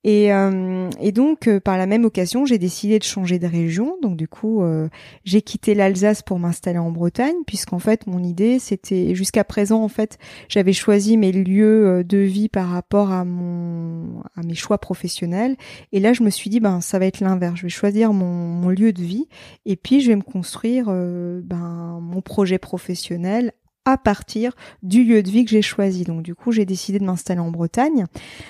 Et, 0.07 0.31
euh, 0.31 0.89
et 1.01 1.11
donc, 1.11 1.49
euh, 1.49 1.59
par 1.59 1.77
la 1.77 1.85
même 1.85 2.05
occasion, 2.05 2.45
j'ai 2.45 2.57
décidé 2.57 2.97
de 2.97 3.03
changer 3.03 3.39
de 3.39 3.45
région. 3.45 3.97
Donc, 4.01 4.15
du 4.15 4.29
coup, 4.29 4.63
euh, 4.63 4.87
j'ai 5.25 5.41
quitté 5.41 5.75
l'Alsace 5.75 6.21
pour 6.21 6.39
m'installer 6.39 6.77
en 6.77 6.91
Bretagne, 6.91 7.35
puisqu'en 7.45 7.79
fait, 7.79 8.07
mon 8.07 8.23
idée, 8.23 8.57
c'était 8.57 9.15
jusqu'à 9.15 9.43
présent, 9.43 9.83
en 9.83 9.89
fait, 9.89 10.17
j'avais 10.47 10.71
choisi 10.71 11.17
mes 11.17 11.33
lieux 11.33 12.05
de 12.05 12.17
vie 12.19 12.47
par 12.47 12.69
rapport 12.69 13.11
à 13.11 13.25
mon, 13.25 14.21
à 14.37 14.43
mes 14.43 14.55
choix 14.55 14.77
professionnels. 14.77 15.57
Et 15.91 15.99
là, 15.99 16.13
je 16.13 16.23
me 16.23 16.29
suis 16.29 16.49
dit, 16.49 16.61
ben, 16.61 16.79
ça 16.79 16.99
va 16.99 17.05
être 17.05 17.19
l'inverse. 17.19 17.57
Je 17.57 17.63
vais 17.63 17.69
choisir 17.69 18.13
mon, 18.13 18.33
mon, 18.33 18.69
lieu 18.69 18.93
de 18.93 19.03
vie, 19.03 19.27
et 19.65 19.75
puis 19.75 19.99
je 19.99 20.07
vais 20.07 20.15
me 20.15 20.21
construire, 20.21 20.85
ben, 20.85 21.99
mon 22.01 22.21
projet 22.21 22.59
professionnel 22.59 23.51
à 23.87 23.97
partir 23.97 24.51
du 24.83 25.05
lieu 25.05 25.23
de 25.23 25.29
vie 25.29 25.45
que 25.45 25.51
j'ai 25.51 25.61
choisi. 25.61 26.03
Donc 26.03 26.21
du 26.21 26.35
coup, 26.35 26.51
j'ai 26.51 26.65
décidé 26.65 26.99
de 26.99 27.05
m'installer 27.05 27.39
en 27.39 27.51
Bretagne 27.51 28.03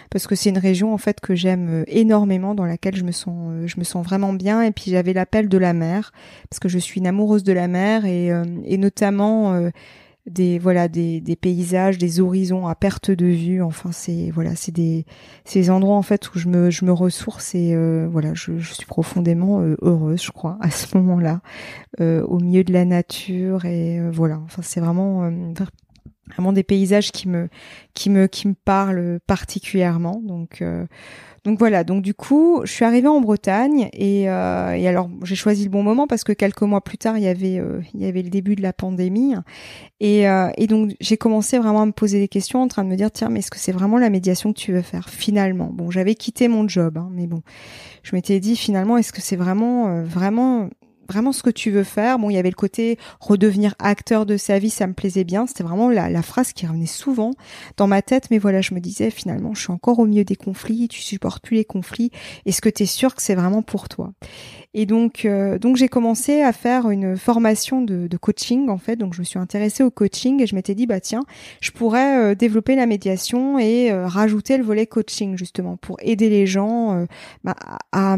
parce 0.09 0.25
que 0.25 0.33
c'est 0.33 0.49
une 0.49 0.57
région 0.57 0.95
en 0.95 0.97
fait 0.97 1.19
que 1.19 1.35
j'aime 1.35 1.69
euh, 1.69 1.83
énormément, 1.85 2.55
dans 2.55 2.65
laquelle 2.65 2.95
je 2.95 3.03
me 3.03 3.11
sens, 3.11 3.51
euh, 3.51 3.67
je 3.67 3.75
me 3.77 3.83
sens 3.83 4.03
vraiment 4.03 4.33
bien. 4.33 4.63
Et 4.63 4.71
puis 4.71 4.89
j'avais 4.89 5.13
l'appel 5.13 5.47
de 5.47 5.57
la 5.59 5.73
mer 5.73 6.11
parce 6.49 6.59
que 6.59 6.67
je 6.67 6.79
suis 6.79 6.99
une 6.99 7.05
amoureuse 7.05 7.43
de 7.43 7.53
la 7.53 7.67
mer 7.67 8.05
et, 8.05 8.31
euh, 8.31 8.43
et 8.65 8.79
notamment 8.79 9.69
des 10.27 10.59
voilà 10.59 10.87
des, 10.87 11.21
des, 11.21 11.35
paysages, 11.35 11.97
des 11.97 12.19
horizons 12.19 12.67
à 12.67 12.75
perte 12.75 13.11
de 13.11 13.25
vue. 13.25 13.61
Enfin, 13.61 13.91
c'est 13.91 14.29
voilà, 14.31 14.55
c'est 14.55 14.73
des 14.73 15.05
ces 15.45 15.69
endroits 15.69 15.95
en 15.95 16.01
fait 16.01 16.33
où 16.33 16.39
je 16.39 16.47
me 16.47 16.69
je 16.69 16.85
me 16.85 16.91
ressource 16.91 17.55
et 17.55 17.73
euh, 17.73 18.07
voilà, 18.11 18.33
je, 18.33 18.57
je, 18.57 18.73
suis 18.73 18.85
profondément 18.85 19.61
euh, 19.61 19.75
heureuse, 19.81 20.21
je 20.21 20.31
crois, 20.31 20.57
à 20.61 20.69
ce 20.69 20.97
moment-là, 20.97 21.41
euh, 22.01 22.23
au 22.23 22.39
milieu 22.39 22.63
de 22.63 22.73
la 22.73 22.85
nature 22.85 23.65
et 23.65 23.99
voilà. 24.11 24.39
Enfin, 24.45 24.61
c'est 24.61 24.81
vraiment 24.81 25.29
vraiment 26.29 26.53
des 26.53 26.63
paysages 26.63 27.11
qui 27.11 27.27
me 27.27 27.49
qui 27.93 28.09
me 28.09 28.27
qui 28.27 28.47
me 28.47 28.53
parlent 28.53 29.19
particulièrement. 29.27 30.21
Donc 30.23 30.61
donc 31.47 31.59
voilà, 31.59 31.85
donc 31.85 32.01
du 32.01 32.13
coup, 32.13 32.59
je 32.65 32.71
suis 32.73 32.83
arrivée 32.83 33.07
en 33.07 33.21
Bretagne 33.21 33.89
et, 33.93 34.29
euh, 34.29 34.73
et 34.73 34.85
alors 34.85 35.09
j'ai 35.23 35.35
choisi 35.35 35.63
le 35.63 35.69
bon 35.69 35.81
moment 35.81 36.05
parce 36.05 36.25
que 36.25 36.33
quelques 36.33 36.63
mois 36.63 36.81
plus 36.81 36.97
tard, 36.97 37.17
il 37.17 37.23
y 37.23 37.27
avait 37.29 37.57
euh, 37.57 37.79
il 37.93 38.01
y 38.01 38.05
avait 38.05 38.21
le 38.21 38.29
début 38.29 38.57
de 38.57 38.61
la 38.61 38.73
pandémie. 38.73 39.33
Et, 40.01 40.27
euh, 40.27 40.49
et 40.57 40.67
donc 40.67 40.93
j'ai 40.99 41.15
commencé 41.15 41.57
vraiment 41.57 41.83
à 41.83 41.85
me 41.85 41.93
poser 41.93 42.19
des 42.19 42.27
questions 42.27 42.61
en 42.61 42.67
train 42.67 42.83
de 42.83 42.89
me 42.89 42.97
dire 42.97 43.11
tiens 43.11 43.29
mais 43.29 43.39
est-ce 43.39 43.49
que 43.49 43.59
c'est 43.59 43.71
vraiment 43.71 43.97
la 43.97 44.09
médiation 44.09 44.51
que 44.51 44.59
tu 44.59 44.73
veux 44.73 44.81
faire 44.81 45.07
finalement? 45.07 45.69
Bon, 45.71 45.89
j'avais 45.89 46.15
quitté 46.15 46.49
mon 46.49 46.67
job, 46.67 46.97
hein, 46.97 47.07
mais 47.13 47.27
bon, 47.27 47.41
je 48.03 48.13
m'étais 48.13 48.41
dit 48.41 48.57
finalement 48.57 48.97
est-ce 48.97 49.13
que 49.13 49.21
c'est 49.21 49.37
vraiment 49.37 49.87
euh, 49.87 50.03
vraiment 50.03 50.69
vraiment 51.07 51.31
ce 51.31 51.43
que 51.43 51.49
tu 51.49 51.71
veux 51.71 51.83
faire. 51.83 52.19
Bon, 52.19 52.29
il 52.29 52.33
y 52.33 52.37
avait 52.37 52.49
le 52.49 52.55
côté 52.55 52.97
redevenir 53.19 53.75
acteur 53.79 54.25
de 54.25 54.37
sa 54.37 54.59
vie, 54.59 54.69
ça 54.69 54.87
me 54.87 54.93
plaisait 54.93 55.23
bien. 55.23 55.47
C'était 55.47 55.63
vraiment 55.63 55.89
la, 55.89 56.21
phrase 56.21 56.53
qui 56.53 56.65
revenait 56.65 56.85
souvent 56.85 57.31
dans 57.77 57.87
ma 57.87 58.01
tête. 58.01 58.27
Mais 58.31 58.37
voilà, 58.37 58.61
je 58.61 58.73
me 58.73 58.79
disais 58.79 59.11
finalement, 59.11 59.53
je 59.53 59.61
suis 59.61 59.71
encore 59.71 59.99
au 59.99 60.05
milieu 60.05 60.23
des 60.23 60.35
conflits, 60.35 60.87
tu 60.87 61.01
supportes 61.01 61.43
plus 61.43 61.57
les 61.57 61.65
conflits. 61.65 62.11
Est-ce 62.45 62.61
que 62.61 62.69
tu 62.69 62.83
es 62.83 62.85
sûr 62.85 63.15
que 63.15 63.21
c'est 63.21 63.35
vraiment 63.35 63.61
pour 63.61 63.89
toi? 63.89 64.13
Et 64.73 64.85
donc, 64.85 65.25
euh, 65.25 65.57
donc 65.57 65.75
j'ai 65.75 65.87
commencé 65.87 66.41
à 66.41 66.53
faire 66.53 66.91
une 66.91 67.17
formation 67.17 67.81
de, 67.81 68.07
de, 68.07 68.17
coaching 68.17 68.69
en 68.69 68.77
fait. 68.77 68.95
Donc, 68.95 69.15
je 69.15 69.21
me 69.21 69.25
suis 69.25 69.39
intéressée 69.39 69.81
au 69.83 69.89
coaching 69.89 70.39
et 70.41 70.45
je 70.45 70.53
m'étais 70.53 70.75
dit 70.75 70.85
bah 70.85 70.99
tiens, 70.99 71.23
je 71.61 71.71
pourrais 71.71 72.19
euh, 72.19 72.35
développer 72.35 72.75
la 72.75 72.85
médiation 72.85 73.57
et 73.57 73.91
euh, 73.91 74.05
rajouter 74.05 74.55
le 74.55 74.63
volet 74.63 74.85
coaching 74.85 75.35
justement 75.35 75.77
pour 75.77 75.97
aider 76.01 76.29
les 76.29 76.45
gens 76.45 77.07
bah, 77.43 77.55
à, 77.91 78.17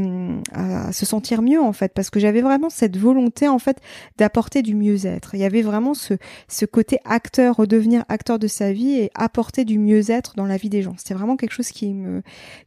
à, 0.53 0.91
se 0.91 1.05
sentir 1.05 1.41
mieux 1.41 1.61
en 1.61 1.71
fait, 1.71 1.93
parce 1.93 2.09
que 2.09 2.19
j'avais 2.19 2.41
vraiment 2.41 2.69
cette 2.79 2.97
volonté 2.97 3.47
en 3.47 3.59
fait 3.59 3.79
d'apporter 4.17 4.61
du 4.61 4.75
mieux-être. 4.75 5.35
Il 5.35 5.39
y 5.39 5.45
avait 5.45 5.61
vraiment 5.61 5.93
ce, 5.93 6.65
côté 6.65 6.99
acteur, 7.05 7.55
redevenir 7.55 8.05
acteur 8.09 8.39
de 8.39 8.47
sa 8.47 8.71
vie 8.71 8.93
et 8.93 9.11
apporter 9.15 9.65
du 9.65 9.79
mieux-être 9.79 10.33
dans 10.35 10.45
la 10.45 10.57
vie 10.57 10.69
des 10.69 10.81
gens. 10.81 10.95
C'était 10.97 11.13
vraiment 11.13 11.37
quelque 11.37 11.53
chose 11.53 11.69
qui 11.69 11.93
me 11.93 12.21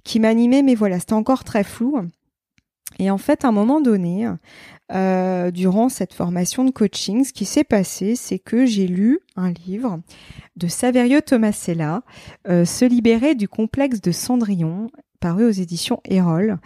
qui 0.05 0.21
m'animait, 0.21 0.63
mais 0.63 0.75
voilà, 0.75 0.99
c'était 0.99 1.13
encore 1.15 1.45
très 1.45 1.65
flou. 1.65 1.99
Et 2.99 3.11
en 3.11 3.19
fait, 3.19 3.45
à 3.45 3.49
un 3.49 3.53
moment 3.53 3.81
donné, 3.81 4.29
euh, 4.93 5.51
durant 5.51 5.89
cette 5.89 6.13
formation 6.13 6.65
de 6.65 6.71
coaching, 6.71 7.25
ce 7.25 7.33
qui 7.33 7.47
s'est 7.47 7.65
passé, 7.65 8.17
c'est 8.17 8.39
que 8.39 8.67
j'ai 8.67 8.87
lu 8.87 9.21
un 9.37 9.51
livre 9.51 10.01
de 10.57 10.67
Saverio 10.67 11.21
Tomasella, 11.21 12.03
euh, 12.49 12.65
Se 12.65 12.85
libérer 12.85 13.35
du 13.35 13.49
complexe 13.49 14.03
de 14.03 14.13
Cendrillon, 14.13 14.91
paru 15.23 15.47
aux 15.47 15.51
éditions 15.51 16.01
Erol. 16.05 16.59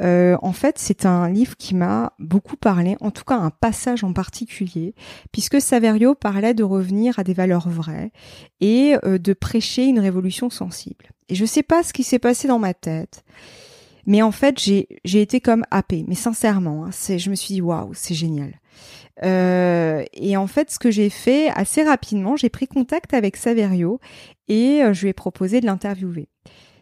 Euh, 0.00 0.38
en 0.40 0.52
fait, 0.52 0.78
c'est 0.78 1.04
un 1.04 1.28
livre 1.28 1.56
qui 1.58 1.74
m'a 1.74 2.14
beaucoup 2.18 2.56
parlé, 2.56 2.96
en 3.00 3.10
tout 3.10 3.24
cas 3.24 3.36
un 3.36 3.50
passage 3.50 4.04
en 4.04 4.14
particulier, 4.14 4.94
puisque 5.32 5.60
Saverio 5.60 6.14
parlait 6.14 6.54
de 6.54 6.62
revenir 6.62 7.18
à 7.18 7.24
des 7.24 7.34
valeurs 7.34 7.68
vraies 7.68 8.12
et 8.60 8.94
de 9.04 9.32
prêcher 9.34 9.84
une 9.84 9.98
révolution 9.98 10.48
sensible. 10.48 11.06
Et 11.28 11.34
je 11.34 11.44
sais 11.44 11.62
pas 11.62 11.82
ce 11.82 11.92
qui 11.92 12.04
s'est 12.04 12.18
passé 12.18 12.48
dans 12.48 12.58
ma 12.58 12.72
tête. 12.72 13.24
Mais 14.06 14.22
en 14.22 14.32
fait, 14.32 14.58
j'ai 14.58 14.86
été 15.04 15.40
comme 15.40 15.64
happée. 15.70 16.04
Mais 16.06 16.14
sincèrement, 16.14 16.86
hein, 16.86 16.90
je 16.90 17.30
me 17.30 17.34
suis 17.34 17.54
dit 17.54 17.62
waouh, 17.62 17.92
c'est 17.94 18.14
génial. 18.14 18.60
Euh, 19.22 20.04
et 20.12 20.36
en 20.36 20.46
fait, 20.46 20.70
ce 20.70 20.78
que 20.78 20.90
j'ai 20.90 21.08
fait 21.08 21.48
assez 21.54 21.82
rapidement, 21.82 22.36
j'ai 22.36 22.48
pris 22.48 22.66
contact 22.66 23.14
avec 23.14 23.36
Saverio 23.36 24.00
et 24.48 24.82
euh, 24.82 24.92
je 24.92 25.02
lui 25.02 25.08
ai 25.10 25.12
proposé 25.12 25.60
de 25.60 25.66
l'interviewer. 25.66 26.28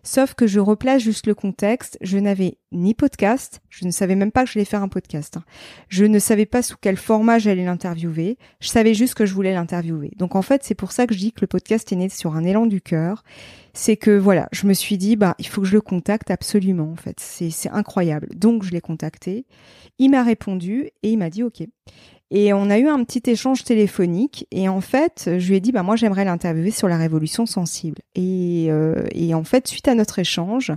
Sauf 0.05 0.35
que 0.35 0.49
je 0.49 0.59
replace 0.59 1.01
juste 1.01 1.29
le 1.29 1.35
contexte. 1.35 1.97
Je 2.01 2.19
n'avais 2.19 2.59
ni 2.73 2.93
podcast. 2.93 3.61
Je 3.69 3.85
ne 3.85 3.93
savais 3.93 4.17
même 4.17 4.33
pas 4.33 4.45
que 4.45 4.51
j'allais 4.51 4.65
faire 4.65 4.83
un 4.83 4.89
podcast. 4.89 5.37
Hein. 5.37 5.45
Je 5.89 6.05
ne 6.05 6.19
savais 6.19 6.47
pas 6.47 6.63
sous 6.63 6.77
quel 6.81 6.97
format 6.97 7.39
j'allais 7.39 7.65
l'interviewer. 7.65 8.37
Je 8.61 8.69
savais 8.69 8.95
juste 8.95 9.15
que 9.15 9.27
je 9.27 9.33
voulais 9.33 9.55
l'interviewer. 9.55 10.11
Donc 10.17 10.35
en 10.35 10.43
fait, 10.43 10.65
c'est 10.65 10.75
pour 10.75 10.91
ça 10.91 11.07
que 11.07 11.15
je 11.15 11.21
dis 11.21 11.33
que 11.33 11.41
le 11.43 11.47
podcast 11.47 11.93
est 11.93 11.97
né 11.97 12.09
sur 12.09 12.35
un 12.35 12.43
élan 12.43 12.67
du 12.67 12.81
cœur. 12.81 13.23
C'est 13.75 13.97
que 13.97 14.11
voilà, 14.11 14.49
je 14.51 14.67
me 14.67 14.75
suis 14.75 14.99
dit, 14.99 15.15
bah, 15.15 15.37
il 15.39 15.47
faut 15.47 15.61
que 15.61 15.69
je 15.69 15.75
le 15.75 15.81
contacte 15.81 16.33
absolument. 16.33 16.91
En 16.91 16.97
fait, 16.97 17.21
c'est 17.21 17.71
incroyable. 17.71 18.29
Donc 18.35 18.65
je 18.65 18.73
l'ai 18.73 18.81
contacté. 18.81 19.47
Il 20.01 20.11
m'a 20.11 20.25
répondu 20.25 20.91
et 21.05 21.13
il 21.13 21.19
m'a 21.19 21.31
dit 21.31 21.45
OK. 21.45 21.63
Et 22.35 22.55
on 22.55 22.71
a 22.71 22.79
eu 22.79 22.89
un 22.89 23.05
petit 23.05 23.31
échange 23.31 23.63
téléphonique. 23.63 24.47
Et 24.51 24.67
en 24.67 24.81
fait, 24.81 25.31
je 25.37 25.49
lui 25.49 25.57
ai 25.57 25.61
dit, 25.61 25.71
bah 25.71 25.83
moi 25.83 25.97
j'aimerais 25.97 26.25
l'interviewer 26.25 26.71
sur 26.71 26.89
la 26.89 26.97
révolution 26.97 27.45
sensible. 27.45 27.99
Et, 28.15 28.69
euh, 28.71 29.05
et 29.13 29.35
en 29.35 29.45
fait, 29.45 29.69
suite 29.69 29.87
à 29.87 29.95
notre 29.95 30.19
échange, 30.19 30.73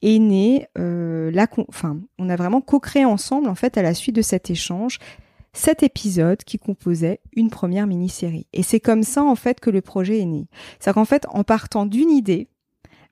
est 0.00 0.20
né 0.20 0.68
euh, 0.78 1.32
la, 1.32 1.48
enfin, 1.68 1.98
on 2.20 2.28
a 2.28 2.36
vraiment 2.36 2.60
co-créé 2.60 3.04
ensemble 3.04 3.48
en 3.48 3.56
fait 3.56 3.76
à 3.76 3.82
la 3.82 3.94
suite 3.94 4.14
de 4.14 4.22
cet 4.22 4.48
échange 4.48 5.00
cet 5.54 5.82
épisode 5.82 6.44
qui 6.44 6.58
composait 6.58 7.20
une 7.36 7.50
première 7.50 7.86
mini-série. 7.86 8.46
Et 8.54 8.62
c'est 8.62 8.80
comme 8.80 9.02
ça 9.02 9.22
en 9.22 9.34
fait 9.34 9.60
que 9.60 9.68
le 9.68 9.82
projet 9.82 10.20
est 10.20 10.24
né. 10.24 10.46
C'est 10.80 10.94
qu'en 10.94 11.04
fait, 11.04 11.26
en 11.28 11.44
partant 11.44 11.84
d'une 11.84 12.10
idée, 12.10 12.48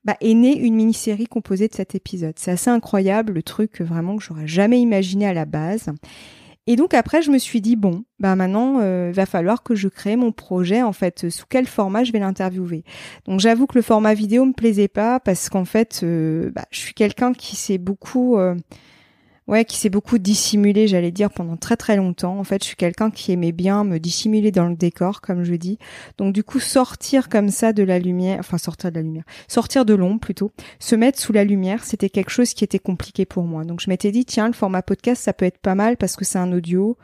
bah, 0.05 0.17
est 0.23 0.33
née 0.33 0.57
une 0.57 0.75
mini-série 0.75 1.27
composée 1.27 1.69
de 1.69 1.75
cet 1.75 1.95
épisode. 1.95 2.35
C'est 2.37 2.53
assez 2.53 2.71
incroyable, 2.71 3.35
le 3.35 3.43
truc 3.43 3.83
vraiment 3.83 4.17
que 4.17 4.23
j'aurais 4.23 4.47
jamais 4.47 4.81
imaginé 4.81 5.27
à 5.27 5.35
la 5.35 5.45
base. 5.45 5.91
Et 6.71 6.77
donc 6.77 6.95
après, 6.95 7.21
je 7.21 7.33
me 7.33 7.39
suis 7.39 7.61
dit 7.61 7.75
bon, 7.75 8.05
bah 8.21 8.37
maintenant, 8.37 8.79
euh, 8.79 9.09
il 9.11 9.15
va 9.17 9.27
falloir 9.27 9.65
que 9.65 9.75
je 9.75 9.89
crée 9.89 10.15
mon 10.15 10.31
projet. 10.31 10.85
En 10.85 10.93
fait, 10.93 11.29
sous 11.29 11.47
quel 11.49 11.67
format 11.67 12.05
je 12.05 12.13
vais 12.13 12.21
l'interviewer. 12.21 12.85
Donc 13.25 13.41
j'avoue 13.41 13.67
que 13.67 13.77
le 13.77 13.83
format 13.83 14.15
vidéo 14.15 14.45
me 14.45 14.53
plaisait 14.53 14.87
pas 14.87 15.19
parce 15.19 15.49
qu'en 15.49 15.65
fait, 15.65 16.03
euh, 16.05 16.53
bah, 16.55 16.67
je 16.71 16.79
suis 16.79 16.95
quelqu'un 16.95 17.33
qui 17.33 17.57
s'est 17.57 17.79
beaucoup 17.79 18.39
euh, 18.39 18.55
ouais, 19.51 19.65
qui 19.65 19.77
s'est 19.77 19.91
beaucoup 19.91 20.19
dissimulé, 20.19 20.87
j'allais 20.87 21.11
dire, 21.11 21.31
pendant 21.31 21.57
très 21.57 21.77
très 21.77 21.97
longtemps. 21.97 22.39
En 22.39 22.45
fait, 22.45 22.63
je 22.63 22.69
suis 22.69 22.77
quelqu'un 22.77 23.11
qui 23.11 23.33
aimait 23.33 23.53
bien 23.53 23.85
me 23.85 23.99
dissimuler 23.99 24.53
dans 24.53 24.69
le 24.69 24.77
décor, 24.77 25.21
comme 25.21 25.43
je 25.43 25.55
dis. 25.55 25.79
Donc 26.17 26.33
du 26.33 26.45
coup, 26.45 26.61
sortir 26.61 27.29
comme 27.29 27.51
ça 27.51 27.73
de 27.73 27.83
la 27.83 27.99
lumière, 27.99 28.39
enfin 28.39 28.59
sortir 28.59 28.91
de 28.91 28.97
la 28.97 29.03
lumière, 29.03 29.25
sortir 29.49 29.85
de 29.85 29.95
l'ombre 29.95 30.21
plutôt, 30.21 30.53
se 30.79 30.95
mettre 30.95 31.19
sous 31.19 31.33
la 31.33 31.45
lumière, 31.45 31.85
c'était 31.85 32.09
quelque 32.09 32.31
chose 32.31 32.55
qui 32.55 32.65
était 32.65 32.79
compliqué 32.79 33.27
pour 33.27 33.43
moi. 33.43 33.65
Donc 33.65 33.81
je 33.81 33.91
m'étais 33.91 34.13
dit, 34.13 34.25
tiens, 34.25 34.47
le 34.47 34.55
format 34.55 34.83
podcast, 34.83 35.23
ça 35.23 35.33
peut 35.33 35.45
être 35.45 35.59
pas 35.59 35.75
mal 35.75 35.97
parce 35.97 36.17
que 36.17 36.25
c'est 36.25 36.39
un 36.39 36.53
audio. 36.53 36.97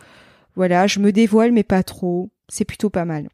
Voilà, 0.55 0.87
je 0.87 1.01
me 1.01 1.13
dévoile 1.13 1.53
mais 1.53 1.65
pas 1.65 1.83
trop. 1.83 2.31
C'est 2.49 2.65
plutôt 2.65 2.91
pas 2.91 3.05
mal. 3.05 3.29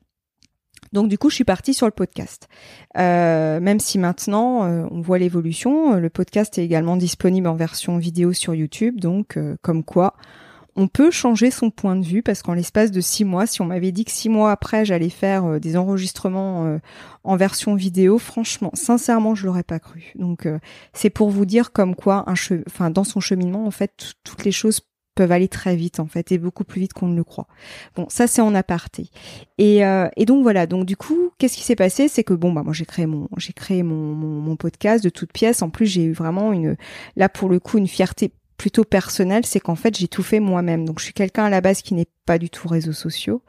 Donc 0.92 1.08
du 1.08 1.18
coup, 1.18 1.30
je 1.30 1.36
suis 1.36 1.44
partie 1.44 1.74
sur 1.74 1.86
le 1.86 1.92
podcast. 1.92 2.48
Euh, 2.98 3.60
même 3.60 3.80
si 3.80 3.98
maintenant, 3.98 4.64
euh, 4.64 4.86
on 4.90 5.00
voit 5.00 5.18
l'évolution, 5.18 5.94
euh, 5.94 6.00
le 6.00 6.10
podcast 6.10 6.58
est 6.58 6.64
également 6.64 6.96
disponible 6.96 7.48
en 7.48 7.54
version 7.54 7.96
vidéo 7.96 8.32
sur 8.32 8.54
YouTube. 8.54 9.00
Donc, 9.00 9.38
comme 9.62 9.84
quoi, 9.84 10.14
on 10.74 10.88
peut 10.88 11.10
changer 11.10 11.50
son 11.50 11.70
point 11.70 11.96
de 11.96 12.04
vue 12.04 12.22
parce 12.22 12.42
qu'en 12.42 12.54
l'espace 12.54 12.90
de 12.90 13.00
six 13.00 13.24
mois, 13.24 13.46
si 13.46 13.60
on 13.60 13.66
m'avait 13.66 13.92
dit 13.92 14.04
que 14.04 14.10
six 14.10 14.28
mois 14.28 14.50
après, 14.50 14.84
j'allais 14.84 15.10
faire 15.10 15.60
des 15.60 15.76
enregistrements 15.76 16.78
en 17.24 17.36
version 17.36 17.74
vidéo, 17.74 18.18
franchement, 18.18 18.70
sincèrement, 18.72 19.34
je 19.34 19.46
l'aurais 19.46 19.64
pas 19.64 19.78
cru. 19.78 20.12
Donc, 20.14 20.48
c'est 20.94 21.10
pour 21.10 21.28
vous 21.28 21.44
dire 21.44 21.72
comme 21.72 21.94
quoi, 21.94 22.24
dans 22.90 23.04
son 23.04 23.20
cheminement, 23.20 23.66
en 23.66 23.70
fait, 23.70 24.14
toutes 24.24 24.44
les 24.44 24.52
choses 24.52 24.80
peuvent 25.14 25.32
aller 25.32 25.48
très 25.48 25.76
vite 25.76 26.00
en 26.00 26.06
fait 26.06 26.32
et 26.32 26.38
beaucoup 26.38 26.64
plus 26.64 26.80
vite 26.80 26.92
qu'on 26.92 27.08
ne 27.08 27.16
le 27.16 27.24
croit. 27.24 27.46
Bon, 27.96 28.06
ça 28.08 28.26
c'est 28.26 28.42
en 28.42 28.54
aparté. 28.54 29.10
Et, 29.58 29.84
euh, 29.84 30.08
et 30.16 30.24
donc 30.24 30.42
voilà, 30.42 30.66
donc 30.66 30.86
du 30.86 30.96
coup, 30.96 31.30
qu'est-ce 31.38 31.56
qui 31.56 31.62
s'est 31.62 31.76
passé? 31.76 32.08
C'est 32.08 32.24
que 32.24 32.34
bon 32.34 32.52
bah 32.52 32.62
moi 32.62 32.72
j'ai 32.72 32.86
créé 32.86 33.06
mon 33.06 33.28
j'ai 33.36 33.52
créé 33.52 33.82
mon, 33.82 34.14
mon, 34.14 34.40
mon, 34.40 34.56
podcast 34.56 35.02
de 35.04 35.10
toutes 35.10 35.32
pièces. 35.32 35.62
En 35.62 35.70
plus 35.70 35.86
j'ai 35.86 36.04
eu 36.04 36.12
vraiment 36.12 36.52
une 36.52 36.76
là 37.16 37.28
pour 37.28 37.48
le 37.48 37.58
coup 37.58 37.78
une 37.78 37.88
fierté 37.88 38.32
plutôt 38.62 38.84
personnel, 38.84 39.44
c'est 39.44 39.58
qu'en 39.58 39.74
fait 39.74 39.98
j'ai 39.98 40.06
tout 40.06 40.22
fait 40.22 40.38
moi-même. 40.38 40.84
Donc 40.84 41.00
je 41.00 41.04
suis 41.04 41.12
quelqu'un 41.12 41.44
à 41.44 41.50
la 41.50 41.60
base 41.60 41.82
qui 41.82 41.94
n'est 41.94 42.06
pas 42.24 42.38
du 42.38 42.50
tout 42.50 42.68
réseaux 42.68 42.92
sociaux. 42.92 43.42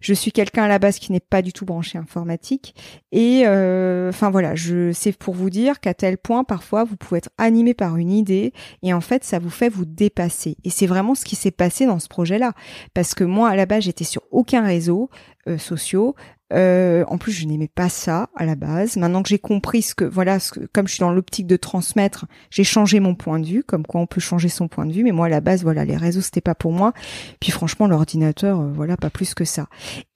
Je 0.00 0.14
suis 0.14 0.32
quelqu'un 0.32 0.64
à 0.64 0.68
la 0.68 0.78
base 0.78 0.98
qui 0.98 1.12
n'est 1.12 1.20
pas 1.20 1.42
du 1.42 1.52
tout 1.52 1.64
branché 1.64 1.98
informatique. 1.98 2.74
Et 3.12 3.42
euh, 3.46 4.08
enfin 4.08 4.30
voilà, 4.30 4.54
je 4.54 4.92
c'est 4.92 5.16
pour 5.16 5.34
vous 5.34 5.50
dire 5.50 5.80
qu'à 5.80 5.94
tel 5.94 6.18
point 6.18 6.44
parfois 6.44 6.84
vous 6.84 6.96
pouvez 6.96 7.18
être 7.18 7.30
animé 7.38 7.74
par 7.74 7.96
une 7.96 8.10
idée 8.10 8.52
et 8.82 8.92
en 8.92 9.00
fait 9.00 9.24
ça 9.24 9.38
vous 9.38 9.50
fait 9.50 9.68
vous 9.68 9.84
dépasser. 9.84 10.56
Et 10.64 10.70
c'est 10.70 10.86
vraiment 10.86 11.14
ce 11.14 11.24
qui 11.24 11.36
s'est 11.36 11.50
passé 11.50 11.86
dans 11.86 11.98
ce 11.98 12.08
projet-là, 12.08 12.52
parce 12.94 13.14
que 13.14 13.24
moi 13.24 13.48
à 13.48 13.56
la 13.56 13.66
base 13.66 13.84
j'étais 13.84 14.04
sur 14.04 14.22
aucun 14.30 14.64
réseau 14.64 15.10
euh, 15.46 15.58
sociaux. 15.58 16.14
Euh, 16.54 17.04
en 17.08 17.18
plus, 17.18 17.32
je 17.32 17.46
n'aimais 17.46 17.68
pas 17.68 17.88
ça 17.88 18.28
à 18.36 18.44
la 18.44 18.54
base. 18.54 18.96
Maintenant 18.96 19.22
que 19.22 19.28
j'ai 19.28 19.38
compris 19.38 19.82
ce 19.82 19.94
que, 19.94 20.04
voilà, 20.04 20.38
ce 20.38 20.52
que, 20.52 20.60
comme 20.72 20.86
je 20.86 20.94
suis 20.94 21.00
dans 21.00 21.12
l'optique 21.12 21.46
de 21.46 21.56
transmettre, 21.56 22.26
j'ai 22.50 22.64
changé 22.64 23.00
mon 23.00 23.14
point 23.14 23.40
de 23.40 23.46
vue, 23.46 23.64
comme 23.64 23.84
quoi 23.84 24.00
on 24.00 24.06
peut 24.06 24.20
changer 24.20 24.48
son 24.48 24.68
point 24.68 24.86
de 24.86 24.92
vue. 24.92 25.02
Mais 25.02 25.12
moi, 25.12 25.26
à 25.26 25.28
la 25.28 25.40
base, 25.40 25.62
voilà, 25.62 25.84
les 25.84 25.96
réseaux 25.96 26.20
c'était 26.20 26.40
pas 26.40 26.54
pour 26.54 26.72
moi. 26.72 26.92
Puis 27.40 27.50
franchement, 27.50 27.86
euh, 28.22 28.72
voilà, 28.74 28.96
pas 28.96 29.10
plus 29.10 29.34
que 29.34 29.44
ça. 29.44 29.66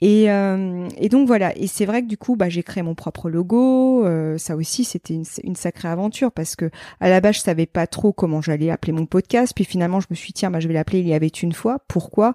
Et, 0.00 0.31
euh, 0.31 0.88
et 0.97 1.09
donc 1.09 1.26
voilà. 1.26 1.57
Et 1.57 1.67
c'est 1.67 1.87
vrai 1.87 2.02
que 2.02 2.07
du 2.07 2.17
coup, 2.17 2.37
bah, 2.37 2.49
j'ai 2.49 2.62
créé 2.62 2.83
mon 2.83 2.95
propre 2.95 3.31
logo. 3.31 4.05
Euh, 4.05 4.38
ça 4.38 4.57
aussi, 4.57 4.85
c'était 4.85 5.14
une, 5.43 5.57
sacrée 5.57 5.88
aventure 5.88 6.33
parce 6.33 6.57
que 6.57 6.71
à 7.00 7.09
la 7.09 7.21
base, 7.21 7.37
je 7.37 7.40
savais 7.40 7.67
pas 7.67 7.87
trop 7.87 8.12
comment 8.12 8.40
j'allais 8.40 8.71
appeler 8.71 8.93
mon 8.93 9.07
podcast. 9.07 9.52
Puis 9.55 9.64
finalement, 9.64 10.00
je 10.00 10.07
me 10.11 10.14
suis 10.14 10.28
dit, 10.28 10.35
tiens, 10.35 10.50
bah, 10.50 10.61
je 10.61 10.69
vais 10.69 10.75
l'appeler 10.75 11.00
Il 11.00 11.09
y 11.09 11.14
avait 11.14 11.26
une 11.28 11.52
fois. 11.52 11.78
Pourquoi? 11.88 12.35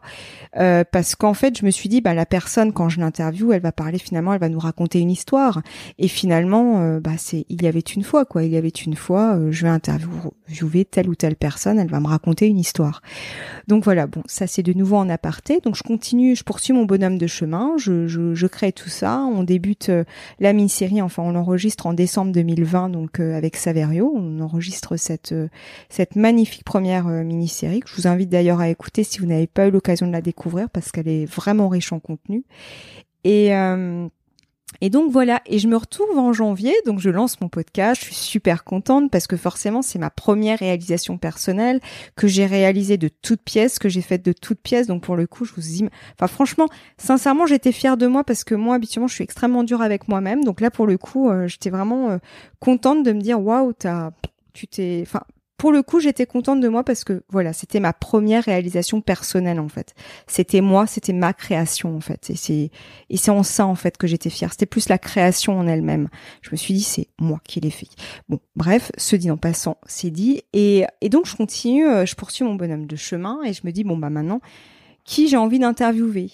Parce 0.54 1.16
qu'en 1.16 1.34
fait, 1.34 1.58
je 1.58 1.66
me 1.66 1.72
suis 1.72 1.90
dit, 1.90 2.02
bah, 2.02 2.14
la 2.14 2.26
personne 2.26 2.74
quand 2.74 2.90
je 2.90 3.00
l'interview, 3.00 3.52
elle 3.52 3.62
va 3.62 3.72
parler 3.72 3.98
finalement, 3.98 4.34
elle 4.34 4.40
va 4.40 4.50
nous 4.50 4.60
raconter 4.60 5.00
une 5.00 5.12
histoire. 5.12 5.62
Et 5.98 6.08
finalement, 6.08 7.00
bah 7.00 7.12
c'est 7.18 7.46
il 7.50 7.64
y 7.64 7.68
avait 7.68 7.80
une 7.80 8.04
fois 8.04 8.26
quoi. 8.26 8.44
Il 8.44 8.52
y 8.52 8.58
avait 8.58 8.70
une 8.70 8.96
fois, 8.96 9.40
je 9.50 9.64
vais 9.64 9.70
interviewer 9.70 10.86
telle 10.86 11.10
ou 11.10 11.16
telle 11.16 11.36
personne, 11.36 11.80
elle 11.80 11.90
va 11.90 12.00
me 12.00 12.08
raconter 12.08 12.48
une 12.48 12.60
histoire. 12.60 13.02
Donc 13.68 13.84
voilà, 13.84 14.08
bon, 14.08 14.24
ça 14.26 14.48
c'est 14.48 14.64
de 14.64 14.74
nouveau 14.74 14.98
en 14.98 15.10
aparté. 15.10 15.53
Donc 15.62 15.76
je 15.76 15.84
continue, 15.84 16.36
je 16.36 16.44
poursuis 16.44 16.74
mon 16.74 16.86
bonhomme 16.86 17.18
de 17.18 17.28
chemin, 17.28 17.74
je, 17.78 18.48
crée 18.48 18.72
tout 18.72 18.90
ça. 18.90 19.20
On 19.20 19.44
débute 19.44 19.90
euh, 19.90 20.04
la 20.40 20.54
mini-série, 20.54 21.02
enfin 21.02 21.24
on 21.24 21.32
l'enregistre 21.32 21.88
en 21.88 21.94
décembre 21.94 22.32
2020, 22.32 22.90
donc 22.90 23.20
avec 23.20 23.56
Saverio. 23.56 24.12
On 24.16 24.40
enregistre 24.40 24.98
cette 24.98 25.36
cette 25.90 26.16
magnifique 26.16 26.64
première 26.64 27.06
mini-série 27.08 27.80
que 27.80 27.90
je 27.90 27.96
vous 27.96 28.08
invite 28.08 28.30
d'ailleurs 28.30 28.60
à 28.60 28.70
écouter 28.70 29.04
si 29.04 29.20
vous 29.20 29.26
n'avez 29.26 29.48
pas 29.48 29.68
eu 29.68 29.72
l'occasion 29.72 30.08
de 30.08 30.12
la 30.12 30.22
découvrir 30.22 30.70
parce 30.70 30.92
qu'elle 30.92 31.08
est 31.08 31.26
vraiment 31.26 31.70
riche 31.70 31.92
en 31.92 32.00
contenu. 32.00 32.44
Et 33.24 33.56
euh, 33.56 34.08
et 34.82 34.90
donc 34.90 35.12
voilà, 35.12 35.42
et 35.46 35.60
je 35.60 35.68
me 35.68 35.76
retrouve 35.76 36.18
en 36.18 36.34
janvier, 36.34 36.74
donc 36.86 37.00
je 37.00 37.10
lance 37.10 37.40
mon 37.42 37.50
podcast, 37.50 38.00
je 38.02 38.06
suis 38.06 38.16
super 38.16 38.64
contente 38.64 39.12
parce 39.12 39.28
que 39.28 39.38
forcément 39.38 39.82
c'est 39.82 40.00
ma 40.00 40.10
première 40.10 40.60
réalisation 40.60 41.18
personnelle 41.18 41.80
que 42.16 42.28
j'ai 42.28 42.46
réalisée 42.46 42.98
de 42.98 43.10
toutes 43.10 43.42
pièces, 43.42 43.80
que 43.80 43.90
j'ai 43.90 44.02
faite 44.02 44.24
de 44.24 44.34
toutes 44.34 44.60
pièces, 44.60 44.88
donc 44.88 45.04
pour 45.04 45.16
le 45.16 45.28
coup 45.28 45.46
je 45.46 45.54
vous 45.54 45.62
dis, 45.62 45.86
enfin 46.18 46.28
franchement, 46.28 46.68
sincèrement 46.98 47.46
j'étais 47.46 47.72
fière 47.72 47.98
de 47.98 48.08
moi 48.08 48.24
parce 48.24 48.44
que 48.44 48.56
moi 48.56 48.76
habituellement 48.76 49.08
je 49.08 49.16
suis 49.16 49.24
extrêmement 49.24 49.64
dure 49.64 49.82
avec 49.82 50.08
moi-même, 50.08 50.44
donc 50.44 50.62
là 50.62 50.72
pour 50.72 50.88
le 50.88 50.98
coup 50.98 51.30
euh, 51.30 51.48
j'étais 51.48 51.70
vraiment 51.70 52.12
euh, 52.12 52.18
contente 52.60 53.04
de 53.04 53.12
me 53.12 53.22
dire 53.22 53.42
waouh 53.42 53.74
t'as 53.74 54.12
tu 54.54 54.68
t'es, 54.68 55.04
enfin 55.06 55.22
pour 55.58 55.72
le 55.72 55.84
coup, 55.84 56.00
j'étais 56.00 56.26
contente 56.26 56.60
de 56.60 56.68
moi 56.68 56.84
parce 56.84 57.04
que 57.04 57.24
voilà, 57.30 57.54
c'était 57.54 57.80
ma 57.80 57.94
première 57.94 58.44
réalisation 58.44 59.02
personnelle 59.02 59.60
en 59.60 59.70
fait. 59.70 59.94
C'était 60.28 60.62
moi, 60.62 60.88
c'était 60.88 61.14
ma 61.14 61.34
création 61.34 61.96
en 61.96 62.00
fait. 62.00 62.30
Et 62.30 62.36
c'est 62.36 62.72
et 63.10 63.18
c'est 63.18 63.32
en 63.32 63.44
ça 63.44 63.66
en 63.66 63.76
fait 63.76 63.98
que 63.98 64.08
j'étais 64.08 64.30
fière. 64.30 64.52
C'était 64.52 64.66
plus 64.66 64.90
la 64.90 64.98
création 64.98 65.58
en 65.58 65.68
elle-même. 65.68 66.10
Je 66.42 66.50
me 66.52 66.58
suis 66.58 66.74
dit 66.74 66.84
c'est 66.84 67.08
moi 67.20 67.40
qui 67.44 67.60
l'ai 67.60 67.70
fait. 67.70 67.88
Bon, 68.30 68.40
bref, 68.56 68.92
ce 68.98 69.16
dit 69.16 69.32
en 69.32 69.38
passant, 69.38 69.78
c'est 69.86 70.12
dit. 70.12 70.42
Et 70.54 70.86
et 71.02 71.10
donc 71.10 71.28
je 71.28 71.36
continue, 71.36 71.88
euh, 71.88 72.06
je 72.06 72.16
poursuis 72.16 72.44
mon 72.44 72.56
bonhomme 72.56 72.88
de 72.88 72.96
chemin 72.96 73.40
et 73.44 73.54
je 73.54 73.62
me 73.64 73.72
dis 73.72 73.84
bon 73.84 73.98
bah 73.98 74.10
maintenant 74.10 74.42
qui 75.06 75.28
j'ai 75.28 75.38
envie 75.38 75.60
d'interviewer. 75.60 76.30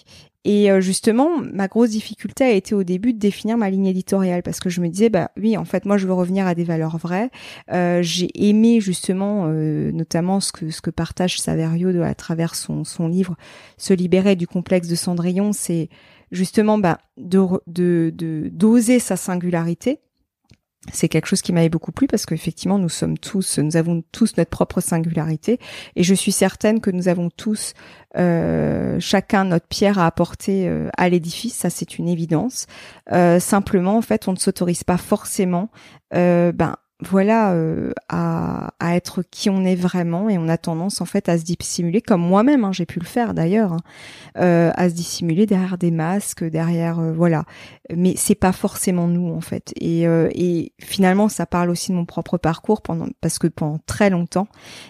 Et 0.45 0.71
euh, 0.71 0.79
justement, 0.79 1.37
ma 1.37 1.67
grosse 1.67 1.89
difficulté 1.89 2.45
a 2.45 2.51
été 2.51 2.73
au 2.73 2.83
début 2.83 3.13
de 3.13 3.19
définir 3.19 3.57
ma 3.57 3.69
ligne 3.69 3.87
éditoriale 3.87 4.41
parce 4.41 4.59
que 4.61 4.69
je 4.69 4.79
me 4.79 4.87
disais, 4.87 5.09
bah 5.09 5.31
oui, 5.37 5.57
en 5.57 5.65
fait, 5.65 5.85
moi, 5.85 5.97
je 5.97 6.07
veux 6.07 6.13
revenir 6.13 6.47
à 6.47 6.55
des 6.55 6.63
valeurs 6.63 6.97
vraies. 6.97 7.29
Euh, 7.71 8.01
j'ai 8.01 8.29
aimé 8.35 8.79
justement, 8.79 9.47
euh, 9.47 9.91
notamment 9.91 10.39
ce 10.39 10.53
que 10.53 10.69
ce 10.69 10.81
que 10.81 10.91
partage 10.91 11.39
Saverio 11.39 12.01
à 12.01 12.15
travers 12.15 12.55
son 12.55 12.85
son 12.85 13.07
livre, 13.09 13.35
se 13.77 13.93
libérer 13.93 14.35
du 14.35 14.47
complexe 14.47 14.87
de 14.87 14.95
Cendrillon, 14.95 15.51
c'est 15.51 15.89
justement 16.31 16.77
bah, 16.77 16.99
de 17.17 17.41
de 17.67 18.49
d'oser 18.51 18.99
sa 18.99 19.17
singularité 19.17 19.99
c'est 20.93 21.09
quelque 21.09 21.25
chose 21.25 21.41
qui 21.41 21.51
m'avait 21.51 21.69
beaucoup 21.69 21.91
plu 21.91 22.07
parce 22.07 22.25
qu'effectivement 22.25 22.77
nous 22.77 22.89
sommes 22.89 23.17
tous, 23.17 23.59
nous 23.59 23.75
avons 23.75 24.03
tous 24.11 24.37
notre 24.37 24.49
propre 24.49 24.81
singularité 24.81 25.59
et 25.95 26.03
je 26.03 26.13
suis 26.13 26.31
certaine 26.31 26.79
que 26.79 26.89
nous 26.89 27.07
avons 27.07 27.29
tous 27.29 27.73
euh, 28.17 28.97
chacun 28.99 29.43
notre 29.43 29.67
pierre 29.67 29.99
à 29.99 30.05
apporter 30.05 30.67
euh, 30.67 30.89
à 30.97 31.09
l'édifice, 31.09 31.55
ça 31.55 31.69
c'est 31.69 31.99
une 31.99 32.07
évidence. 32.07 32.65
Euh, 33.11 33.39
simplement 33.39 33.97
en 33.97 34.01
fait 34.01 34.27
on 34.27 34.33
ne 34.33 34.37
s'autorise 34.37 34.83
pas 34.83 34.97
forcément 34.97 35.69
ben 36.11 36.75
voilà 37.01 37.53
euh, 37.53 37.91
à, 38.09 38.73
à, 38.81 38.95
être 38.97 39.23
qui 39.31 39.49
on 39.49 39.63
est 39.63 39.75
vraiment 39.75 40.27
et 40.29 40.37
on 40.37 40.49
a 40.49 40.57
tendance 40.57 40.99
en 40.99 41.05
fait 41.05 41.29
à 41.29 41.37
se 41.37 41.45
dissimuler 41.45 42.01
comme 42.01 42.19
moi-même 42.19 42.65
hein, 42.65 42.73
j'ai 42.73 42.85
pu 42.85 42.99
le 42.99 43.05
faire 43.05 43.33
d'ailleurs 43.33 43.71
hein, 43.71 43.79
euh, 44.37 44.71
à 44.75 44.89
se 44.89 44.95
dissimuler 44.95 45.45
derrière 45.45 45.77
des 45.77 45.91
masques 45.91 46.43
derrière 46.43 46.99
euh, 46.99 47.13
voilà. 47.13 47.45
Mais 47.95 48.13
c'est 48.17 48.35
pas 48.35 48.51
forcément 48.51 49.07
nous 49.07 49.33
en 49.33 49.41
fait. 49.41 49.73
Et, 49.79 50.03
et 50.03 50.73
finalement 50.79 51.27
ça 51.27 51.47
parle 51.47 51.71
aussi 51.71 51.91
de 51.91 51.95
mon 51.95 52.05
propre 52.05 52.37
parcours 52.37 52.83
pendant 52.83 53.07
parce 53.19 53.39
que 53.39 53.47
pendant 53.47 53.79
très 53.87 54.11
longtemps 54.11 54.47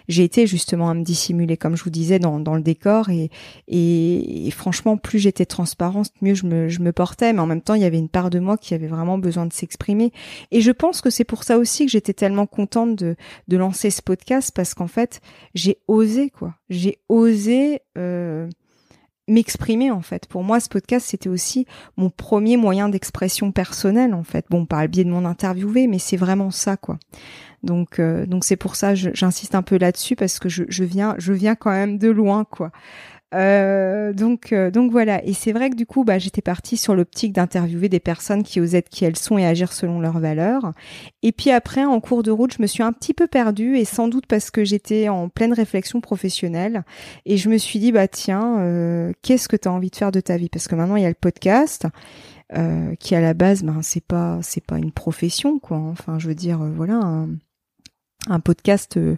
j'ai 0.10 0.26
été 0.26 0.48
justement 0.48 0.90
à 0.90 0.94
me 0.94 1.04
dissimuler 1.04 1.56
comme 1.56 1.78
je 1.78 1.84
vous 1.86 1.90
disais 1.90 2.20
dans, 2.20 2.40
dans 2.40 2.56
le 2.56 2.62
décor. 2.62 3.10
Et, 3.10 3.30
et, 3.68 4.52
franchement 4.52 4.98
plus 4.98 5.20
j'étais 5.20 5.46
transparente 5.46 6.12
mieux 6.22 6.34
je 6.34 6.46
me, 6.46 6.68
je 6.68 6.82
me 6.82 6.92
portais. 6.92 7.32
Mais 7.32 7.40
en 7.40 7.46
même 7.46 7.62
temps 7.62 7.76
il 7.76 7.82
y 7.82 7.86
avait 7.86 8.00
une 8.00 8.10
part 8.10 8.30
de 8.30 8.40
moi 8.40 8.58
qui 8.58 8.74
avait 8.74 8.88
vraiment 8.88 9.18
besoin 9.18 9.46
de 9.46 9.54
s'exprimer. 9.54 10.12
Et 10.52 10.60
je 10.60 10.72
pense 10.72 11.00
que 11.00 11.10
c'est 11.10 11.24
pour 11.24 11.44
ça 11.44 11.58
aussi 11.58 11.86
que 11.86 11.92
j'ai 11.92 11.99
j'étais 12.00 12.14
tellement 12.14 12.46
contente 12.46 12.96
de, 12.96 13.18
de 13.50 13.58
lancer 13.58 13.90
ce 13.90 14.02
podcast 14.02 14.52
parce 14.56 14.74
qu'en 14.74 14.88
fait, 14.88 15.20
j'ai 15.54 15.80
osé, 15.88 16.30
quoi. 16.30 16.56
J'ai 16.70 17.00
osé 17.10 17.82
euh, 17.98 18.50
m'exprimer, 19.28 19.92
en 19.92 20.02
fait. 20.02 20.28
Pour 20.28 20.44
moi, 20.44 20.62
ce 20.62 20.70
podcast, 20.70 21.08
c'était 21.10 21.28
aussi 21.28 21.66
mon 21.98 22.10
premier 22.10 22.56
moyen 22.56 22.88
d'expression 22.88 23.52
personnelle, 23.52 24.14
en 24.14 24.24
fait. 24.24 24.46
Bon, 24.50 24.66
par 24.66 24.82
le 24.82 24.88
biais 24.88 25.04
de 25.04 25.10
mon 25.10 25.26
interviewé, 25.26 25.88
mais 25.88 26.00
c'est 26.00 26.18
vraiment 26.18 26.52
ça, 26.52 26.78
quoi. 26.78 26.98
Donc, 27.62 28.00
euh, 28.00 28.26
donc 28.26 28.46
c'est 28.46 28.56
pour 28.56 28.78
ça, 28.78 28.96
j'insiste 28.96 29.54
un 29.54 29.62
peu 29.62 29.78
là-dessus 29.78 30.16
parce 30.16 30.40
que 30.40 30.48
je, 30.48 30.64
je 30.70 30.86
viens, 30.86 31.16
je 31.18 31.34
viens 31.34 31.56
quand 31.56 31.72
même 31.72 31.98
de 31.98 32.08
loin, 32.08 32.46
quoi. 32.46 32.72
Euh, 33.36 34.14
donc, 34.14 34.54
euh, 34.54 34.72
donc 34.72 34.92
voilà. 34.92 35.24
Et 35.26 35.34
c'est 35.34 35.52
vrai 35.52 35.70
que 35.70 35.76
du 35.76 35.86
coup, 35.86 36.04
bah, 36.04 36.18
j'étais 36.18 36.42
partie 36.42 36.78
sur 36.78 36.96
l'optique 36.96 37.34
d'interviewer 37.34 37.90
des 37.90 38.00
personnes 38.00 38.44
qui 38.44 38.60
osent 38.60 38.76
être 38.76 38.90
qui 38.90 39.06
elles 39.06 39.18
sont 39.18 39.38
et 39.38 39.46
agir 39.46 39.72
selon 39.72 40.00
leurs 40.00 40.20
valeurs. 40.20 40.74
Et 41.22 41.32
puis 41.32 41.52
après, 41.52 41.86
en 41.86 42.00
cours 42.00 42.24
de 42.24 42.32
route, 42.32 42.54
je 42.54 42.62
me 42.62 42.68
suis 42.68 42.84
un 42.84 42.92
petit 42.92 43.14
peu 43.14 43.28
perdue 43.28 43.78
et 43.78 43.86
sans 43.86 44.08
doute 44.08 44.26
parce 44.26 44.52
que 44.52 44.64
j'étais 44.64 45.10
en 45.10 45.30
pleine 45.30 45.54
réflexion 45.54 46.02
professionnelle. 46.02 46.84
Et 47.26 47.38
je 47.38 47.50
me 47.50 47.58
suis 47.58 47.80
dit, 47.80 47.92
bah 47.92 48.08
tiens, 48.08 48.60
euh, 48.60 49.12
qu'est-ce 49.22 49.48
que 49.48 49.56
tu 49.56 49.68
as 49.68 49.72
envie 49.72 49.90
de 49.90 49.96
faire 49.96 50.12
de 50.12 50.22
ta 50.22 50.38
vie? 50.38 50.50
Parce 50.50 50.68
que 50.68 50.76
maintenant, 50.76 50.96
il 50.96 51.04
y 51.04 51.06
a 51.06 51.10
le 51.10 51.16
podcast. 51.16 51.88
qui 53.00 53.14
à 53.16 53.22
la 53.22 53.36
base 53.36 53.62
ben 53.62 53.82
c'est 53.84 54.04
pas 54.04 54.40
c'est 54.42 54.66
pas 54.66 54.80
une 54.80 54.92
profession 54.92 55.60
quoi 55.60 55.78
enfin 55.78 56.18
je 56.18 56.28
veux 56.28 56.34
dire 56.34 56.58
voilà 56.58 56.96
un 56.96 57.30
podcast 58.44 58.98
euh, 58.98 59.16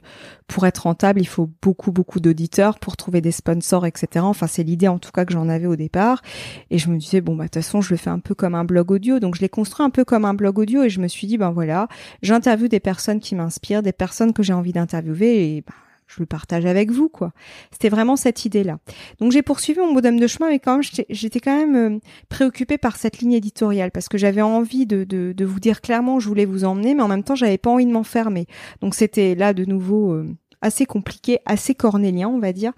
pour 0.48 0.66
être 0.66 0.84
rentable, 0.84 1.20
il 1.20 1.28
faut 1.28 1.50
beaucoup 1.62 1.92
beaucoup 1.92 2.20
d'auditeurs 2.20 2.80
pour 2.80 2.98
trouver 2.98 3.20
des 3.22 3.32
sponsors, 3.32 3.86
etc. 3.86 4.24
Enfin, 4.24 4.48
c'est 4.48 4.64
l'idée 4.64 4.88
en 4.88 5.00
tout 5.00 5.12
cas 5.12 5.26
que 5.26 5.34
j'en 5.34 5.50
avais 5.50 5.66
au 5.66 5.76
départ. 5.76 6.22
Et 6.70 6.78
je 6.78 6.90
me 6.90 6.98
disais 6.98 7.22
bon 7.22 7.36
bah 7.36 7.46
de 7.46 7.50
toute 7.50 7.64
façon, 7.64 7.82
je 7.82 7.90
le 7.92 7.98
fais 7.98 8.10
un 8.10 8.20
peu 8.20 8.36
comme 8.36 8.56
un 8.56 8.64
blog 8.64 8.92
audio, 8.92 9.20
donc 9.20 9.36
je 9.36 9.42
l'ai 9.42 9.50
construit 9.50 9.86
un 9.86 9.90
peu 9.90 10.06
comme 10.06 10.26
un 10.26 10.34
blog 10.34 10.60
audio. 10.60 10.84
Et 10.84 10.90
je 10.90 11.02
me 11.02 11.08
suis 11.08 11.28
dit 11.28 11.38
ben 11.38 11.52
voilà, 11.52 11.88
j'interviewe 12.22 12.68
des 12.70 12.80
personnes 12.80 13.20
qui 13.20 13.36
m'inspirent, 13.36 13.82
des 13.82 13.94
personnes 13.94 14.34
que 14.34 14.44
j'ai 14.44 14.54
envie 14.54 14.74
d'interviewer 14.74 15.58
et 15.58 15.62
ben, 15.62 15.74
je 16.14 16.20
le 16.20 16.26
partage 16.26 16.66
avec 16.66 16.92
vous, 16.92 17.10
quoi. 17.10 17.32
C'était 17.72 17.90
vraiment 17.90 18.16
cette 18.16 18.46
idée-là. 18.46 18.80
Donc 19.20 19.32
j'ai 19.32 19.42
poursuivi 19.42 19.80
mon 19.80 19.94
modem 19.94 20.20
de 20.20 20.28
chemin, 20.28 20.50
mais 20.50 20.60
quand 20.60 20.74
même, 20.74 21.06
j'étais 21.10 21.40
quand 21.40 21.56
même 21.56 21.76
euh, 21.76 22.00
préoccupée 22.30 22.78
par 22.78 22.98
cette 22.98 23.20
ligne 23.20 23.34
éditoriale 23.34 23.92
parce 23.92 24.10
que 24.10 24.18
j'avais 24.18 24.42
envie 24.42 24.86
de, 24.86 25.44
vous 25.44 25.60
dire 25.60 25.82
clairement, 25.82 26.20
je 26.20 26.28
voulais 26.28 26.46
vous 26.46 26.66
emmener, 26.66 26.94
mais 26.94 27.04
en 27.04 27.08
même 27.08 27.24
temps, 27.24 27.36
j'avais 27.36 27.58
pas 27.58 27.70
envie 27.70 27.86
de 27.86 27.92
m'enfermer. 27.92 28.46
Donc 28.82 28.96
c'était 28.96 29.36
là 29.36 29.54
de 29.54 29.66
nouveau 29.66 30.12
euh, 30.12 30.28
assez 30.62 30.86
compliqué, 30.86 31.40
assez 31.46 31.76
cornélien, 31.76 32.28
on 32.28 32.40
va 32.40 32.54
dire 32.54 32.74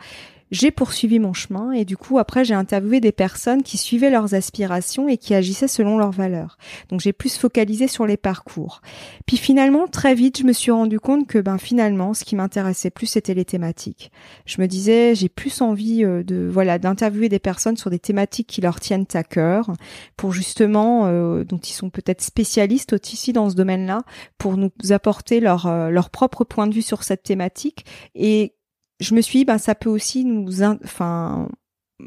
j'ai 0.54 0.70
poursuivi 0.70 1.18
mon 1.18 1.34
chemin 1.34 1.72
et 1.72 1.84
du 1.84 1.98
coup 1.98 2.20
après 2.20 2.46
j'ai 2.46 2.54
interviewé 2.54 3.00
des 3.00 3.12
personnes 3.12 3.64
qui 3.64 3.78
suivaient 3.78 4.12
leurs 4.12 4.36
aspirations 4.36 5.10
et 5.10 5.18
qui 5.18 5.34
agissaient 5.34 5.68
selon 5.68 5.98
leurs 5.98 6.12
valeurs. 6.12 6.58
Donc 6.90 7.02
j'ai 7.02 7.12
plus 7.12 7.38
focalisé 7.38 7.88
sur 7.88 8.06
les 8.06 8.18
parcours. 8.18 8.82
Puis 9.26 9.38
finalement 9.38 9.88
très 9.88 10.14
vite 10.14 10.38
je 10.38 10.44
me 10.44 10.54
suis 10.54 10.70
rendu 10.70 11.00
compte 11.00 11.26
que 11.26 11.40
ben 11.40 11.58
finalement 11.58 12.14
ce 12.14 12.24
qui 12.24 12.36
m'intéressait 12.36 12.92
plus 12.92 13.08
c'était 13.08 13.34
les 13.34 13.46
thématiques. 13.46 14.12
Je 14.46 14.62
me 14.62 14.68
disais 14.68 15.16
j'ai 15.16 15.28
plus 15.28 15.60
envie 15.62 16.06
euh, 16.06 16.22
de 16.24 16.48
voilà 16.48 16.78
d'interviewer 16.78 17.30
des 17.30 17.40
personnes 17.40 17.76
sur 17.76 17.90
des 17.90 18.00
thématiques 18.00 18.48
qui 18.48 18.62
leur 18.62 18.80
tiennent 18.80 19.08
à 19.16 19.24
cœur 19.24 19.72
pour 20.18 20.34
justement 20.34 21.08
euh, 21.08 21.44
dont 21.44 21.58
ils 21.58 21.74
sont 21.74 21.90
peut-être 21.90 22.22
spécialistes 22.22 22.94
aussi 22.94 23.34
dans 23.34 23.50
ce 23.50 23.56
domaine-là 23.56 24.04
pour 24.38 24.58
nous 24.58 24.72
apporter 24.92 25.40
leur 25.40 25.66
euh, 25.66 25.90
leur 25.90 26.12
propre 26.12 26.44
point 26.44 26.68
de 26.68 26.76
vue 26.76 26.84
sur 26.84 27.04
cette 27.04 27.24
thématique 27.24 27.86
et 28.14 28.54
je 29.00 29.16
me 29.16 29.22
suis 29.22 29.40
dit, 29.40 29.46
ben, 29.46 29.58
ça 29.58 29.76
peut 29.76 29.90
aussi 29.90 30.26
nous, 30.26 30.62
enfin, 30.62 31.48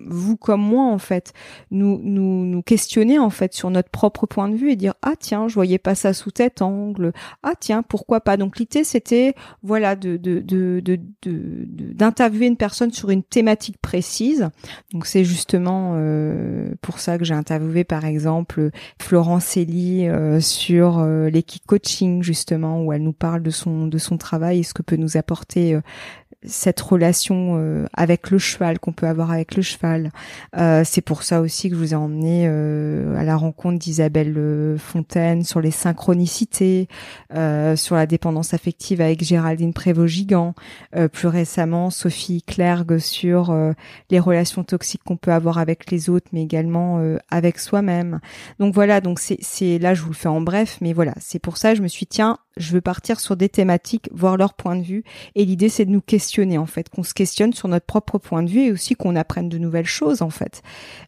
vous 0.05 0.37
comme 0.37 0.61
moi 0.61 0.85
en 0.85 0.99
fait 0.99 1.33
nous 1.70 2.01
nous 2.03 2.44
nous 2.44 2.62
questionner 2.62 3.18
en 3.18 3.31
fait 3.31 3.55
sur 3.55 3.70
notre 3.70 3.88
propre 3.88 4.27
point 4.27 4.49
de 4.49 4.57
vue 4.57 4.70
et 4.70 4.77
dire 4.77 4.94
ah 5.03 5.14
tiens 5.18 5.49
je 5.49 5.55
voyais 5.55 5.79
pas 5.79 5.94
ça 5.94 6.12
sous 6.12 6.31
cet 6.37 6.62
angle. 6.62 7.12
Ah 7.42 7.55
tiens 7.59 7.83
pourquoi 7.83 8.20
pas? 8.20 8.37
Donc 8.37 8.59
l'idée 8.59 8.85
c'était 8.85 9.35
voilà 9.62 9.96
de 9.96 10.16
de 10.16 10.40
de 10.40 10.83
de 10.85 10.99
d'interviewer 11.92 12.46
une 12.46 12.57
personne 12.57 12.92
sur 12.92 13.11
une 13.11 13.22
thématique 13.22 13.79
précise. 13.81 14.51
Donc 14.92 15.07
c'est 15.07 15.25
justement 15.25 15.94
euh, 15.96 16.75
pour 16.83 16.99
ça 16.99 17.18
que 17.18 17.25
j'ai 17.25 17.35
interviewé 17.35 17.85
par 17.85 18.05
exemple 18.05 18.70
Florence 19.01 19.57
Elie 19.57 20.09
euh, 20.09 20.40
sur 20.40 20.99
euh, 20.99 21.31
l'équipe 21.31 21.64
coaching 21.66 22.22
justement 22.22 22.83
où 22.83 22.92
elle 22.92 23.03
nous 23.03 23.12
parle 23.12 23.42
de 23.42 23.51
son 23.51 23.87
de 23.87 23.99
son 23.99 24.18
travail 24.18 24.61
et 24.61 24.62
ce 24.62 24.75
que 24.75 24.83
peut 24.83 24.96
nous 24.96 25.16
apporter 25.16 25.79
cette 26.47 26.81
relation 26.81 27.57
euh, 27.59 27.87
avec 27.93 28.31
le 28.31 28.39
cheval 28.39 28.79
qu'on 28.79 28.93
peut 28.93 29.07
avoir 29.07 29.31
avec 29.31 29.57
le 29.57 29.63
cheval. 29.63 30.11
Euh, 30.57 30.83
c'est 30.85 31.01
pour 31.01 31.23
ça 31.23 31.41
aussi 31.41 31.69
que 31.69 31.75
je 31.75 31.81
vous 31.81 31.93
ai 31.93 31.97
emmené 31.97 32.47
euh, 32.47 33.17
à 33.19 33.25
la 33.25 33.37
rencontre 33.37 33.79
d'Isabelle 33.79 34.77
Fontaine 34.79 35.43
sur 35.45 35.61
les 35.61 35.71
synchronicités, 35.71 36.89
sur 37.77 37.97
la 37.97 38.07
dépendance 38.07 38.55
affective 38.55 39.01
avec 39.01 39.23
Géraldine 39.23 39.73
Prévost-Gigant, 39.73 40.55
plus 41.13 41.29
récemment 41.29 41.91
Sophie 41.91 42.43
Clergue 42.43 42.99
sur 42.99 43.57
les 44.11 44.19
relations 44.19 44.65
toxiques 44.65 45.03
qu'on 45.05 45.17
peut 45.17 45.33
avoir 45.33 45.59
avec 45.59 45.91
les 45.91 46.11
autres, 46.11 46.29
mais 46.33 46.43
également 46.43 47.01
avec 47.31 47.59
soi-même. 47.59 48.21
Donc 48.59 48.75
voilà, 48.75 49.01
donc 49.01 49.19
c'est 49.19 49.79
là 49.79 49.95
je 49.95 50.03
vous 50.03 50.11
le 50.11 50.15
fais 50.15 50.29
en 50.29 50.41
bref, 50.41 50.79
mais 50.81 50.93
voilà, 50.93 51.15
c'est 51.19 51.39
pour 51.39 51.57
ça 51.57 51.73
que 51.73 51.79
je 51.79 51.83
me 51.83 51.89
suis 51.89 52.07
tiens, 52.07 52.39
je 52.57 52.73
veux 52.73 52.81
partir 52.81 53.21
sur 53.21 53.37
des 53.37 53.49
thématiques, 53.49 54.09
voir 54.12 54.37
leur 54.37 54.55
point 54.55 54.77
de 54.77 54.83
vue, 54.83 55.05
et 55.35 55.45
l'idée 55.45 55.69
c'est 55.69 55.85
de 55.85 55.90
nous 55.90 56.01
questionner 56.01 56.59
en 56.59 56.66
fait, 56.66 56.88
qu'on 56.88 57.03
se 57.03 57.14
questionne 57.14 57.53
sur 57.53 57.69
notre 57.69 57.87
propre 57.87 58.19
point 58.19 58.42
de 58.42 58.51
vue 58.51 58.66
et 58.66 58.73
aussi 58.73 58.95
qu'on 58.95 59.16
apprenne 59.16 59.49
de 59.49 59.59
nouvelles 59.59 59.87
choses 59.87 60.23
en 60.23 60.31
fait. 60.31 60.62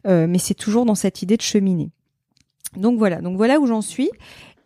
Euh, 0.07 0.27
mais 0.27 0.39
c'est 0.39 0.53
toujours 0.53 0.85
dans 0.85 0.95
cette 0.95 1.21
idée 1.21 1.37
de 1.37 1.41
cheminer. 1.41 1.91
Donc 2.75 2.99
voilà, 2.99 3.21
donc 3.21 3.35
voilà 3.35 3.59
où 3.59 3.65
j'en 3.65 3.81
suis. 3.81 4.09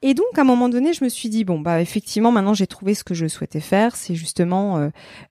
Et 0.05 0.13
donc 0.13 0.37
à 0.37 0.41
un 0.41 0.43
moment 0.43 0.67
donné, 0.67 0.91
je 0.91 1.01
me 1.01 1.09
suis 1.09 1.29
dit 1.29 1.45
bon 1.45 1.61
bah 1.61 1.79
effectivement 1.79 2.29
maintenant 2.29 2.53
j'ai 2.53 2.67
trouvé 2.67 2.93
ce 2.93 3.05
que 3.05 3.13
je 3.13 3.25
souhaitais 3.25 3.61
faire, 3.61 3.95
c'est 3.95 4.15
justement 4.15 4.77
euh, 4.77 4.89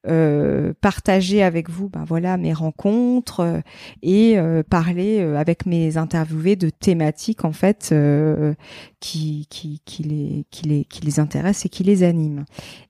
euh, 0.08 0.72
partager 0.80 1.42
avec 1.42 1.68
vous 1.68 1.90
bah 1.90 2.04
voilà 2.06 2.38
mes 2.38 2.54
rencontres 2.54 3.40
euh, 3.40 3.60
et 4.02 4.38
parler 4.70 5.20
avec 5.20 5.66
mes 5.66 5.98
interviewés 5.98 6.56
de 6.56 6.70
thématiques 6.70 7.44
en 7.44 7.52
fait 7.52 7.94
qui 8.98 9.46
qui 9.50 10.02
les 10.04 10.46
qui 10.50 10.62
les 10.62 10.84
qui 10.86 11.02
les 11.02 11.20
intéressent 11.20 11.66
et 11.66 11.68
qui 11.68 11.84
les 11.84 12.02
animent. 12.02 12.46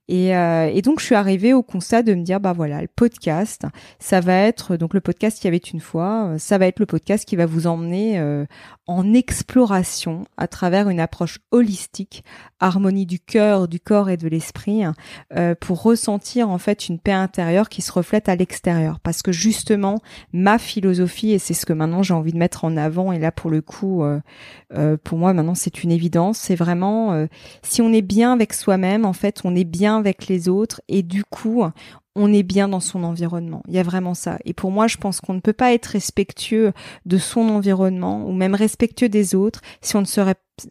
Et, 0.07 0.29
et 0.29 0.81
donc 0.81 0.99
je 0.99 1.05
suis 1.05 1.15
arrivée 1.15 1.53
au 1.53 1.63
constat 1.63 2.03
de 2.03 2.13
me 2.13 2.23
dire 2.23 2.39
bah 2.39 2.51
voilà 2.51 2.81
le 2.81 2.89
podcast 2.93 3.63
ça 3.99 4.19
va 4.19 4.35
être 4.35 4.75
donc 4.75 4.93
le 4.93 4.99
podcast 4.99 5.39
qui 5.39 5.47
avait 5.47 5.57
une 5.57 5.79
fois 5.79 6.33
ça 6.37 6.57
va 6.57 6.67
être 6.67 6.79
le 6.79 6.85
podcast 6.85 7.25
qui 7.25 7.37
va 7.37 7.45
vous 7.45 7.67
emmener 7.67 8.19
en 8.85 9.13
exploration 9.13 10.25
à 10.35 10.47
travers 10.47 10.89
une 10.89 10.99
approche 10.99 11.39
holistique, 11.51 12.23
harmonie 12.59 13.05
du 13.05 13.19
cœur, 13.19 13.69
du 13.69 13.79
corps 13.79 14.09
et 14.09 14.17
de 14.17 14.27
l'esprit, 14.27 14.83
hein, 14.83 14.93
euh, 15.37 15.55
pour 15.57 15.81
ressentir 15.83 16.49
en 16.49 16.57
fait 16.57 16.89
une 16.89 16.99
paix 16.99 17.13
intérieure 17.13 17.69
qui 17.69 17.81
se 17.81 17.93
reflète 17.93 18.27
à 18.27 18.35
l'extérieur. 18.35 18.99
Parce 18.99 19.21
que 19.21 19.31
justement, 19.31 19.99
ma 20.33 20.57
philosophie, 20.57 21.31
et 21.31 21.39
c'est 21.39 21.53
ce 21.53 21.65
que 21.65 21.71
maintenant 21.71 22.03
j'ai 22.03 22.13
envie 22.13 22.33
de 22.33 22.37
mettre 22.37 22.65
en 22.65 22.75
avant, 22.75 23.13
et 23.13 23.19
là 23.19 23.31
pour 23.31 23.49
le 23.49 23.61
coup, 23.61 24.03
euh, 24.03 24.19
euh, 24.73 24.97
pour 25.01 25.17
moi 25.17 25.33
maintenant 25.33 25.55
c'est 25.55 25.83
une 25.83 25.91
évidence, 25.91 26.37
c'est 26.37 26.55
vraiment 26.55 27.27
si 27.61 27.81
on 27.81 27.93
est 27.93 28.01
bien 28.01 28.33
avec 28.33 28.53
soi-même, 28.53 29.05
en 29.05 29.13
fait, 29.13 29.41
on 29.45 29.55
est 29.55 29.63
bien 29.63 29.97
avec 30.07 30.27
les 30.27 30.49
autres, 30.49 30.81
et 30.87 31.03
du 31.03 31.23
coup, 31.23 31.63
on 32.15 32.31
est 32.31 32.43
bien 32.43 32.67
dans 32.67 32.79
son 32.79 33.03
environnement. 33.03 33.63
Il 33.67 33.73
y 33.73 33.79
a 33.79 33.83
vraiment 33.83 34.13
ça. 34.13 34.37
Et 34.45 34.53
pour 34.53 34.71
moi, 34.71 34.87
je 34.87 34.97
pense 34.97 35.19
qu'on 35.19 35.33
ne 35.33 35.39
peut 35.39 35.53
pas 35.53 35.73
être 35.73 35.87
respectueux 35.87 36.71
de 37.05 37.17
son 37.17 37.49
environnement 37.49 38.27
ou 38.27 38.33
même 38.33 38.53
respectueux 38.53 39.09
des 39.09 39.33
autres 39.33 39.61
si 39.81 39.95
on 39.95 40.01
ne 40.01 40.05
se 40.05 40.21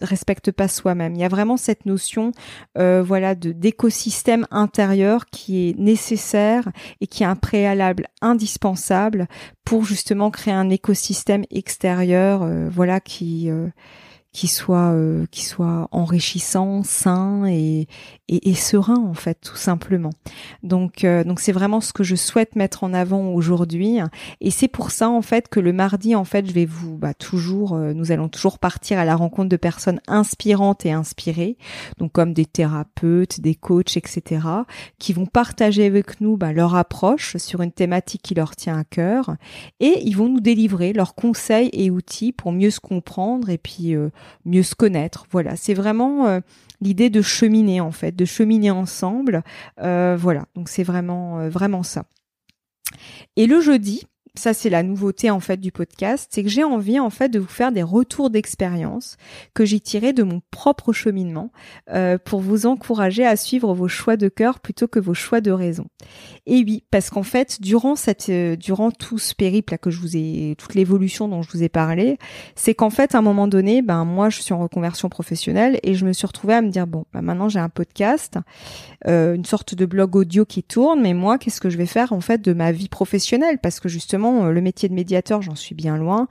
respecte 0.00 0.52
pas 0.52 0.68
soi-même. 0.68 1.14
Il 1.14 1.20
y 1.20 1.24
a 1.24 1.28
vraiment 1.28 1.56
cette 1.56 1.84
notion, 1.86 2.30
euh, 2.78 3.02
voilà, 3.02 3.34
de 3.34 3.50
d'écosystème 3.50 4.46
intérieur 4.52 5.26
qui 5.26 5.68
est 5.68 5.78
nécessaire 5.78 6.68
et 7.00 7.08
qui 7.08 7.24
est 7.24 7.26
un 7.26 7.36
préalable 7.36 8.06
indispensable 8.20 9.26
pour 9.64 9.84
justement 9.84 10.30
créer 10.30 10.54
un 10.54 10.70
écosystème 10.70 11.44
extérieur, 11.50 12.42
euh, 12.42 12.68
voilà, 12.70 13.00
qui 13.00 13.50
euh, 13.50 13.68
qui 14.32 14.46
soit 14.46 14.94
qui 15.30 15.44
soit 15.44 15.88
enrichissant, 15.90 16.82
sain 16.84 17.44
et, 17.46 17.86
et, 18.32 18.50
et, 18.50 18.54
serein 18.54 18.96
en 18.96 19.14
fait 19.14 19.38
tout 19.40 19.56
simplement. 19.56 20.10
Donc 20.62 21.04
euh, 21.04 21.24
donc 21.24 21.40
c'est 21.40 21.52
vraiment 21.52 21.80
ce 21.80 21.92
que 21.92 22.02
je 22.02 22.16
souhaite 22.16 22.56
mettre 22.56 22.84
en 22.84 22.94
avant 22.94 23.28
aujourd'hui 23.28 23.98
et 24.40 24.50
c'est 24.50 24.68
pour 24.68 24.90
ça 24.90 25.08
en 25.08 25.22
fait 25.22 25.48
que 25.48 25.60
le 25.60 25.72
mardi 25.72 26.14
en 26.14 26.24
fait 26.24 26.46
je 26.46 26.52
vais 26.52 26.64
vous 26.64 26.96
bah 26.96 27.14
toujours 27.14 27.74
euh, 27.74 27.92
nous 27.92 28.12
allons 28.12 28.28
toujours 28.28 28.58
partir 28.58 28.98
à 28.98 29.04
la 29.04 29.16
rencontre 29.16 29.48
de 29.48 29.56
personnes 29.56 30.00
inspirantes 30.06 30.86
et 30.86 30.92
inspirées 30.92 31.56
donc 31.98 32.12
comme 32.12 32.32
des 32.32 32.46
thérapeutes, 32.46 33.40
des 33.40 33.54
coachs 33.54 33.96
etc 33.96 34.46
qui 34.98 35.12
vont 35.12 35.26
partager 35.26 35.86
avec 35.86 36.20
nous 36.20 36.36
bah, 36.36 36.52
leur 36.52 36.74
approche 36.74 37.36
sur 37.36 37.60
une 37.60 37.72
thématique 37.72 38.22
qui 38.22 38.34
leur 38.34 38.56
tient 38.56 38.78
à 38.78 38.84
cœur 38.84 39.36
et 39.80 40.02
ils 40.04 40.16
vont 40.16 40.28
nous 40.28 40.40
délivrer 40.40 40.92
leurs 40.92 41.14
conseils 41.14 41.70
et 41.72 41.90
outils 41.90 42.32
pour 42.32 42.52
mieux 42.52 42.70
se 42.70 42.80
comprendre 42.80 43.50
et 43.50 43.58
puis 43.58 43.96
mieux 44.44 44.62
se 44.62 44.74
connaître. 44.74 45.26
Voilà, 45.30 45.56
c'est 45.56 45.74
vraiment 45.74 46.26
euh, 46.26 46.40
l'idée 46.82 47.10
de 47.10 47.22
cheminer 47.22 47.80
en 47.80 47.92
fait, 47.92 48.14
de 48.14 48.24
cheminer 48.24 48.70
ensemble. 48.70 49.42
Euh, 49.80 50.16
voilà, 50.18 50.46
donc 50.54 50.68
c'est 50.68 50.82
vraiment 50.82 51.38
euh, 51.38 51.48
vraiment 51.48 51.82
ça. 51.82 52.04
Et 53.36 53.46
le 53.46 53.60
jeudi, 53.60 54.06
ça 54.34 54.54
c'est 54.54 54.70
la 54.70 54.82
nouveauté 54.82 55.30
en 55.30 55.40
fait 55.40 55.58
du 55.58 55.72
podcast, 55.72 56.30
c'est 56.32 56.42
que 56.42 56.48
j'ai 56.48 56.64
envie 56.64 56.98
en 56.98 57.10
fait 57.10 57.28
de 57.28 57.38
vous 57.38 57.46
faire 57.46 57.70
des 57.70 57.82
retours 57.82 58.30
d'expérience 58.30 59.18
que 59.52 59.66
j'ai 59.66 59.78
tirés 59.78 60.14
de 60.14 60.22
mon 60.22 60.40
propre 60.50 60.94
cheminement 60.94 61.52
euh, 61.90 62.16
pour 62.16 62.40
vous 62.40 62.64
encourager 62.64 63.26
à 63.26 63.36
suivre 63.36 63.74
vos 63.74 63.88
choix 63.88 64.16
de 64.16 64.28
cœur 64.28 64.60
plutôt 64.60 64.88
que 64.88 64.98
vos 64.98 65.12
choix 65.12 65.42
de 65.42 65.50
raison. 65.50 65.84
Et 66.46 66.64
oui, 66.66 66.82
parce 66.90 67.10
qu'en 67.10 67.22
fait 67.22 67.60
durant 67.60 67.94
cette 67.94 68.30
euh, 68.30 68.56
durant 68.56 68.90
tout 68.90 69.18
ce 69.18 69.34
périple 69.34 69.74
là 69.74 69.78
que 69.78 69.90
je 69.90 70.00
vous 70.00 70.16
ai 70.16 70.54
toute 70.56 70.74
l'évolution 70.74 71.28
dont 71.28 71.42
je 71.42 71.50
vous 71.50 71.62
ai 71.62 71.68
parlé, 71.68 72.16
c'est 72.54 72.74
qu'en 72.74 72.90
fait 72.90 73.14
à 73.14 73.18
un 73.18 73.22
moment 73.22 73.48
donné, 73.48 73.82
ben 73.82 74.06
moi 74.06 74.30
je 74.30 74.40
suis 74.40 74.54
en 74.54 74.60
reconversion 74.60 75.10
professionnelle 75.10 75.78
et 75.82 75.92
je 75.92 76.06
me 76.06 76.14
suis 76.14 76.26
retrouvée 76.26 76.54
à 76.54 76.62
me 76.62 76.70
dire 76.70 76.86
bon, 76.86 77.04
ben 77.12 77.20
maintenant 77.20 77.50
j'ai 77.50 77.58
un 77.58 77.68
podcast, 77.68 78.38
euh, 79.06 79.34
une 79.34 79.44
sorte 79.44 79.74
de 79.74 79.84
blog 79.84 80.16
audio 80.16 80.46
qui 80.46 80.62
tourne, 80.62 81.02
mais 81.02 81.12
moi 81.12 81.36
qu'est-ce 81.36 81.60
que 81.60 81.68
je 81.68 81.76
vais 81.76 81.86
faire 81.86 82.14
en 82.14 82.22
fait 82.22 82.40
de 82.40 82.54
ma 82.54 82.72
vie 82.72 82.88
professionnelle? 82.88 83.58
Parce 83.62 83.78
que 83.78 83.90
justement 83.90 84.21
euh, 84.24 84.50
le 84.50 84.60
métier 84.60 84.88
de 84.88 84.94
médiateur, 84.94 85.42
j'en 85.42 85.54
suis 85.54 85.74
bien 85.74 85.96
loin. 85.96 86.28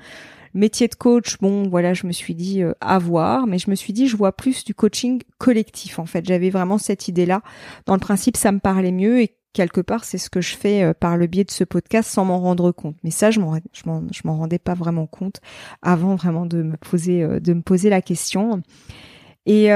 Métier 0.54 0.88
de 0.88 0.96
coach, 0.96 1.38
bon, 1.40 1.70
voilà, 1.70 1.94
je 1.94 2.06
me 2.06 2.12
suis 2.12 2.36
dit 2.36 2.62
euh, 2.62 2.74
à 2.82 3.00
voir, 3.00 3.48
mais 3.48 3.58
je 3.58 3.70
me 3.70 3.76
suis 3.76 3.94
dit, 3.94 4.08
je 4.08 4.18
vois 4.18 4.34
plus 4.34 4.66
du 4.66 4.74
coaching 4.76 5.22
collectif. 5.38 6.00
En 6.00 6.06
fait, 6.06 6.26
j'avais 6.26 6.50
vraiment 6.50 6.78
cette 6.78 7.08
idée-là. 7.08 7.42
Dans 7.86 7.94
le 7.94 8.00
principe, 8.00 8.36
ça 8.36 8.52
me 8.52 8.60
parlait 8.60 8.92
mieux 8.92 9.22
et 9.22 9.36
quelque 9.54 9.82
part, 9.82 10.04
c'est 10.04 10.18
ce 10.18 10.30
que 10.30 10.42
je 10.42 10.56
fais 10.56 10.84
euh, 10.84 10.94
par 10.94 11.16
le 11.16 11.28
biais 11.28 11.46
de 11.46 11.52
ce 11.52 11.64
podcast 11.64 12.10
sans 12.10 12.26
m'en 12.26 12.40
rendre 12.40 12.72
compte. 12.72 12.98
Mais 13.04 13.12
ça, 13.12 13.32
je 13.32 13.40
m'en, 13.40 13.60
je 13.74 14.22
m'en, 14.26 14.38
rendais 14.38 14.60
pas 14.60 14.74
vraiment 14.74 15.08
compte 15.08 15.40
avant 15.82 16.16
vraiment 16.16 16.46
de 16.46 16.64
me 16.64 16.78
poser, 16.78 17.26
de 17.40 17.54
me 17.54 17.62
poser 17.62 17.90
la 17.90 18.02
question. 18.02 18.62
Et, 19.46 19.70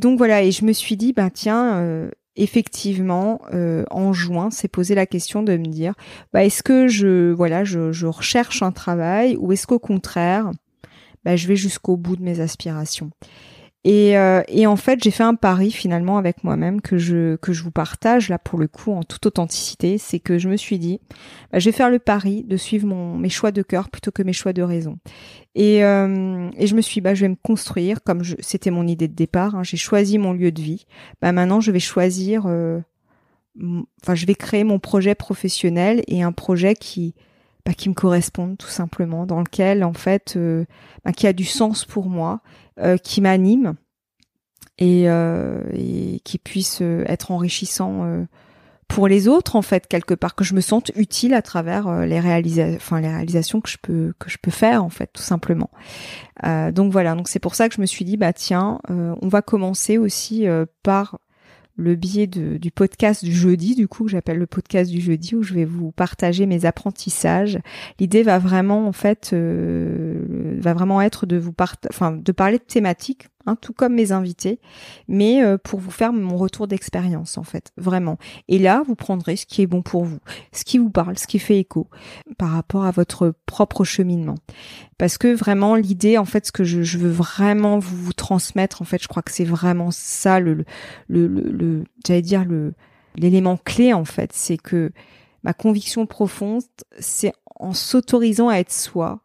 donc 0.00 0.18
voilà, 0.18 0.42
et 0.42 0.52
je 0.52 0.64
me 0.64 0.72
suis 0.72 0.96
dit, 0.96 1.12
ben 1.12 1.30
tiens, 1.30 2.10
effectivement, 2.36 3.40
euh, 3.52 3.84
en 3.90 4.12
juin, 4.12 4.50
s'est 4.50 4.68
posé 4.68 4.94
la 4.94 5.06
question 5.06 5.42
de 5.42 5.56
me 5.56 5.66
dire, 5.66 5.94
bah, 6.32 6.44
est-ce 6.44 6.62
que 6.62 6.88
je, 6.88 7.32
voilà, 7.32 7.64
je, 7.64 7.92
je 7.92 8.06
recherche 8.06 8.62
un 8.62 8.72
travail 8.72 9.36
ou 9.36 9.52
est-ce 9.52 9.66
qu'au 9.66 9.78
contraire, 9.78 10.50
bah, 11.24 11.36
je 11.36 11.48
vais 11.48 11.56
jusqu'au 11.56 11.96
bout 11.96 12.16
de 12.16 12.22
mes 12.22 12.40
aspirations? 12.40 13.10
Et, 13.84 14.18
euh, 14.18 14.42
et 14.48 14.66
en 14.66 14.76
fait, 14.76 15.02
j'ai 15.02 15.10
fait 15.10 15.22
un 15.22 15.34
pari 15.34 15.70
finalement 15.70 16.18
avec 16.18 16.44
moi-même 16.44 16.82
que 16.82 16.98
je 16.98 17.36
que 17.36 17.54
je 17.54 17.62
vous 17.62 17.70
partage 17.70 18.28
là 18.28 18.38
pour 18.38 18.58
le 18.58 18.68
coup 18.68 18.92
en 18.92 19.02
toute 19.02 19.24
authenticité, 19.24 19.96
c'est 19.96 20.18
que 20.18 20.38
je 20.38 20.50
me 20.50 20.56
suis 20.56 20.78
dit, 20.78 21.00
bah, 21.50 21.60
je 21.60 21.70
vais 21.70 21.72
faire 21.72 21.88
le 21.88 21.98
pari 21.98 22.44
de 22.44 22.58
suivre 22.58 22.86
mon 22.86 23.16
mes 23.16 23.30
choix 23.30 23.52
de 23.52 23.62
cœur 23.62 23.88
plutôt 23.88 24.10
que 24.10 24.22
mes 24.22 24.34
choix 24.34 24.52
de 24.52 24.62
raison. 24.62 24.98
Et, 25.54 25.82
euh, 25.82 26.50
et 26.58 26.66
je 26.66 26.74
me 26.74 26.82
suis, 26.82 27.00
bah, 27.00 27.14
je 27.14 27.22
vais 27.22 27.30
me 27.30 27.38
construire 27.42 28.02
comme 28.02 28.22
c'était 28.40 28.70
mon 28.70 28.86
idée 28.86 29.08
de 29.08 29.14
départ. 29.14 29.54
Hein, 29.54 29.62
j'ai 29.62 29.78
choisi 29.78 30.18
mon 30.18 30.34
lieu 30.34 30.52
de 30.52 30.60
vie. 30.60 30.84
Bah 31.22 31.32
maintenant, 31.32 31.60
je 31.62 31.72
vais 31.72 31.80
choisir. 31.80 32.44
Euh, 32.46 32.80
enfin, 34.02 34.14
je 34.14 34.26
vais 34.26 34.34
créer 34.34 34.64
mon 34.64 34.78
projet 34.78 35.14
professionnel 35.14 36.02
et 36.06 36.22
un 36.22 36.32
projet 36.32 36.74
qui 36.74 37.14
bah, 37.64 37.72
qui 37.74 37.88
me 37.88 37.94
corresponde 37.94 38.56
tout 38.58 38.68
simplement, 38.68 39.26
dans 39.26 39.40
lequel 39.40 39.84
en 39.84 39.92
fait, 39.92 40.34
euh, 40.36 40.64
bah, 41.04 41.12
qui 41.12 41.26
a 41.26 41.32
du 41.32 41.44
sens 41.44 41.84
pour 41.84 42.08
moi, 42.08 42.40
qui 43.02 43.20
m'anime 43.20 43.74
et, 44.78 45.04
euh, 45.06 45.62
qui 46.24 46.38
puisse 46.38 46.80
être 46.80 47.30
enrichissant 47.30 48.26
pour 48.88 49.06
les 49.06 49.28
autres 49.28 49.54
en 49.54 49.62
fait 49.62 49.86
quelque 49.86 50.14
part 50.14 50.34
que 50.34 50.42
je 50.42 50.54
me 50.54 50.60
sente 50.60 50.90
utile 50.96 51.34
à 51.34 51.42
travers 51.42 52.06
les 52.06 52.18
réalisations 52.18 52.76
enfin 52.76 53.00
les 53.00 53.08
réalisations 53.08 53.60
que 53.60 53.68
je 53.68 53.78
peux 53.80 54.14
que 54.18 54.28
je 54.28 54.38
peux 54.42 54.50
faire 54.50 54.82
en 54.84 54.88
fait 54.90 55.10
tout 55.12 55.22
simplement. 55.22 55.70
Donc 56.42 56.92
voilà. 56.92 57.14
Donc 57.14 57.28
c'est 57.28 57.38
pour 57.38 57.54
ça 57.54 57.68
que 57.68 57.74
je 57.74 57.80
me 57.80 57.86
suis 57.86 58.04
dit 58.04 58.16
bah 58.16 58.32
tiens 58.32 58.80
on 58.88 59.28
va 59.28 59.42
commencer 59.42 59.98
aussi 59.98 60.46
par 60.82 61.18
le 61.80 61.94
biais 61.94 62.26
du 62.26 62.70
podcast 62.70 63.24
du 63.24 63.32
jeudi, 63.32 63.74
du 63.74 63.88
coup, 63.88 64.06
j'appelle 64.06 64.38
le 64.38 64.46
podcast 64.46 64.90
du 64.90 65.00
jeudi, 65.00 65.34
où 65.34 65.42
je 65.42 65.54
vais 65.54 65.64
vous 65.64 65.90
partager 65.92 66.46
mes 66.46 66.66
apprentissages. 66.66 67.58
L'idée 67.98 68.22
va 68.22 68.38
vraiment, 68.38 68.86
en 68.86 68.92
fait, 68.92 69.30
euh, 69.32 70.58
va 70.60 70.74
vraiment 70.74 71.00
être 71.00 71.26
de 71.26 71.38
vous 71.38 71.54
enfin, 71.88 72.12
de 72.12 72.32
parler 72.32 72.58
de 72.58 72.64
thématiques 72.64 73.28
Hein, 73.50 73.56
tout 73.60 73.72
comme 73.72 73.94
mes 73.94 74.12
invités, 74.12 74.60
mais 75.08 75.42
euh, 75.42 75.58
pour 75.58 75.80
vous 75.80 75.90
faire 75.90 76.12
mon 76.12 76.36
retour 76.36 76.68
d'expérience 76.68 77.36
en 77.36 77.42
fait, 77.42 77.72
vraiment. 77.76 78.16
Et 78.46 78.60
là, 78.60 78.84
vous 78.86 78.94
prendrez 78.94 79.34
ce 79.34 79.44
qui 79.44 79.62
est 79.62 79.66
bon 79.66 79.82
pour 79.82 80.04
vous, 80.04 80.20
ce 80.52 80.64
qui 80.64 80.78
vous 80.78 80.90
parle, 80.90 81.18
ce 81.18 81.26
qui 81.26 81.40
fait 81.40 81.58
écho 81.58 81.88
par 82.38 82.50
rapport 82.50 82.84
à 82.84 82.92
votre 82.92 83.34
propre 83.46 83.82
cheminement. 83.82 84.36
Parce 84.98 85.18
que 85.18 85.34
vraiment, 85.34 85.74
l'idée, 85.74 86.16
en 86.16 86.24
fait, 86.24 86.46
ce 86.46 86.52
que 86.52 86.62
je, 86.62 86.96
veux 86.96 87.10
vraiment 87.10 87.80
vous, 87.80 88.12
transmettre, 88.12 88.82
en 88.82 88.84
fait, 88.84 89.02
je 89.02 89.08
crois 89.08 89.22
que 89.22 89.32
c'est 89.32 89.44
vraiment 89.44 89.90
ça 89.90 90.38
le, 90.38 90.54
le, 91.08 91.26
le, 91.26 91.26
le 91.26 91.84
j'allais 92.06 92.22
dire 92.22 92.44
le 92.44 92.74
l'élément 93.16 93.56
clé 93.56 93.92
en 93.92 94.04
fait, 94.04 94.32
c'est 94.32 94.58
que 94.58 94.92
ma 95.42 95.54
conviction 95.54 96.06
profonde, 96.06 96.62
c'est 97.00 97.32
en 97.56 97.72
s'autorisant 97.72 98.48
à 98.48 98.58
être 98.58 98.72
soi, 98.72 99.22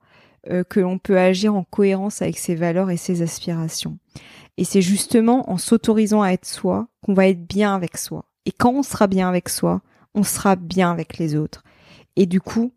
euh, 0.50 0.64
que 0.64 0.80
l'on 0.80 0.98
peut 0.98 1.18
agir 1.18 1.56
en 1.56 1.64
cohérence 1.64 2.22
avec 2.22 2.38
ses 2.38 2.56
valeurs 2.56 2.92
et 2.92 2.98
ses 2.98 3.22
aspirations. 3.22 3.98
Et 4.58 4.64
c'est 4.64 4.82
justement 4.82 5.50
en 5.50 5.58
s'autorisant 5.58 6.22
à 6.22 6.30
être 6.30 6.46
soi 6.46 6.88
qu'on 7.04 7.14
va 7.14 7.28
être 7.28 7.46
bien 7.46 7.76
avec 7.76 7.98
soi. 7.98 8.26
Et 8.46 8.52
quand 8.52 8.72
on 8.72 8.84
sera 8.84 9.08
bien 9.08 9.28
avec 9.28 9.50
soi, 9.50 9.82
on 10.14 10.24
sera 10.24 10.56
bien 10.56 10.92
avec 10.92 11.18
les 11.18 11.36
autres. 11.36 11.64
Et 12.16 12.26
du 12.26 12.40
coup, 12.40 12.72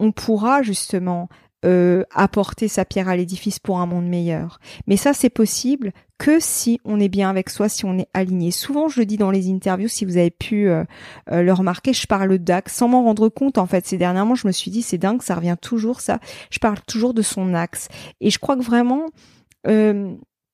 on 0.00 0.12
pourra 0.12 0.62
justement 0.62 1.28
euh, 1.64 2.04
apporter 2.14 2.68
sa 2.68 2.84
pierre 2.84 3.08
à 3.08 3.16
l'édifice 3.16 3.58
pour 3.58 3.80
un 3.80 3.86
monde 3.86 4.06
meilleur. 4.06 4.60
Mais 4.86 4.96
ça, 4.96 5.12
c'est 5.12 5.30
possible 5.30 5.92
que 6.18 6.38
si 6.40 6.80
on 6.84 7.00
est 7.00 7.08
bien 7.08 7.30
avec 7.30 7.50
soi, 7.50 7.68
si 7.68 7.84
on 7.84 7.98
est 7.98 8.08
aligné. 8.14 8.50
Souvent, 8.50 8.88
je 8.88 9.00
le 9.00 9.06
dis 9.06 9.16
dans 9.16 9.30
les 9.30 9.50
interviews, 9.50 9.88
si 9.88 10.04
vous 10.04 10.16
avez 10.16 10.30
pu 10.30 10.68
euh, 10.68 10.84
euh, 11.30 11.42
le 11.42 11.52
remarquer, 11.52 11.92
je 11.92 12.06
parle 12.06 12.38
d'axe 12.38 12.74
sans 12.74 12.88
m'en 12.88 13.02
rendre 13.02 13.28
compte. 13.28 13.58
En 13.58 13.66
fait, 13.66 13.86
ces 13.86 13.98
dernièrement, 13.98 14.34
je 14.34 14.46
me 14.46 14.52
suis 14.52 14.70
dit, 14.70 14.82
c'est 14.82 14.98
dingue, 14.98 15.22
ça 15.22 15.34
revient 15.34 15.56
toujours, 15.60 16.00
ça. 16.00 16.18
Je 16.50 16.58
parle 16.58 16.80
toujours 16.86 17.14
de 17.14 17.22
son 17.22 17.54
axe. 17.54 17.88
Et 18.20 18.30
je 18.30 18.38
crois 18.38 18.56
que 18.56 18.62
vraiment, 18.62 19.06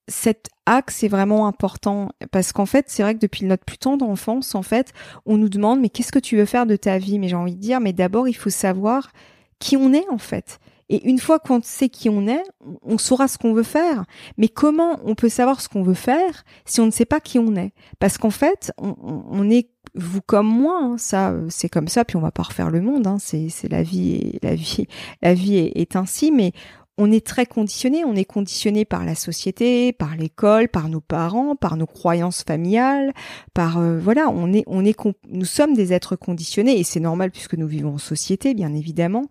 cet 0.08 0.50
axe 0.66 1.02
est 1.02 1.08
vraiment 1.08 1.46
important 1.46 2.10
parce 2.30 2.52
qu'en 2.52 2.66
fait, 2.66 2.86
c'est 2.88 3.02
vrai 3.02 3.14
que 3.14 3.20
depuis 3.20 3.44
notre 3.44 3.64
plus 3.64 3.78
tendre 3.78 4.08
enfance, 4.08 4.54
en 4.54 4.62
fait, 4.62 4.92
on 5.24 5.36
nous 5.36 5.48
demande, 5.48 5.80
mais 5.80 5.88
qu'est-ce 5.88 6.12
que 6.12 6.18
tu 6.18 6.36
veux 6.36 6.44
faire 6.44 6.66
de 6.66 6.76
ta 6.76 6.98
vie? 6.98 7.18
Mais 7.18 7.28
j'ai 7.28 7.36
envie 7.36 7.56
de 7.56 7.60
dire, 7.60 7.80
mais 7.80 7.92
d'abord, 7.92 8.28
il 8.28 8.34
faut 8.34 8.50
savoir 8.50 9.10
qui 9.58 9.76
on 9.76 9.92
est, 9.92 10.08
en 10.10 10.18
fait. 10.18 10.58
Et 10.88 11.09
une 11.09 11.18
fois 11.18 11.40
qu'on 11.40 11.61
sait 11.62 11.88
qui 11.88 12.09
on 12.09 12.29
est, 12.29 12.42
on 12.83 12.96
saura 12.96 13.27
ce 13.27 13.38
qu'on 13.38 13.53
veut 13.53 13.64
faire. 13.64 14.05
Mais 14.38 14.49
comment 14.49 15.01
on 15.05 15.14
peut 15.14 15.29
savoir 15.29 15.61
ce 15.61 15.68
qu'on 15.68 15.83
veut 15.83 15.94
faire 15.94 16.44
si 16.64 16.81
on 16.81 16.87
ne 16.87 16.90
sait 16.92 17.05
pas 17.05 17.20
qui 17.20 17.38
on 17.38 17.57
est? 17.57 17.72
Parce 17.99 18.18
qu'en 18.18 18.31
fait, 18.31 18.72
on, 18.79 19.51
est 19.51 19.68
vous 19.94 20.20
comme 20.20 20.46
moi, 20.46 20.79
hein, 20.81 20.99
ça 20.99 21.35
c'est 21.49 21.68
comme 21.68 21.88
ça. 21.88 22.05
Puis 22.05 22.16
on 22.16 22.20
va 22.20 22.31
pas 22.31 22.44
refaire 22.44 22.70
le 22.70 22.81
monde. 22.81 23.07
Hein, 23.07 23.18
c'est 23.18 23.51
la 23.68 23.83
vie, 23.83 24.38
la 24.42 24.55
vie, 24.55 24.87
la 25.22 25.35
vie 25.35 25.57
est, 25.57 25.96
ainsi. 25.96 26.31
Mais 26.31 26.53
on 26.99 27.11
est 27.11 27.27
très 27.27 27.46
conditionné. 27.46 28.05
On 28.05 28.14
est 28.14 28.25
conditionné 28.25 28.85
par 28.85 29.05
la 29.05 29.16
société, 29.16 29.92
par 29.92 30.14
l'école, 30.14 30.68
par 30.68 30.88
nos 30.88 31.01
parents, 31.01 31.57
par 31.57 31.77
nos 31.77 31.87
croyances 31.87 32.44
familiales, 32.44 33.12
par 33.55 33.79
euh, 33.79 33.99
voilà. 33.99 34.31
On 34.31 34.53
est, 34.53 34.62
on 34.68 34.85
est, 34.85 34.96
nous 35.29 35.44
sommes 35.44 35.75
des 35.75 35.92
êtres 35.92 36.14
conditionnés 36.14 36.79
et 36.79 36.85
c'est 36.85 37.01
normal 37.01 37.33
puisque 37.33 37.55
nous 37.55 37.66
vivons 37.66 37.94
en 37.94 37.99
société, 37.99 38.55
bien 38.55 38.72
évidemment. 38.72 39.25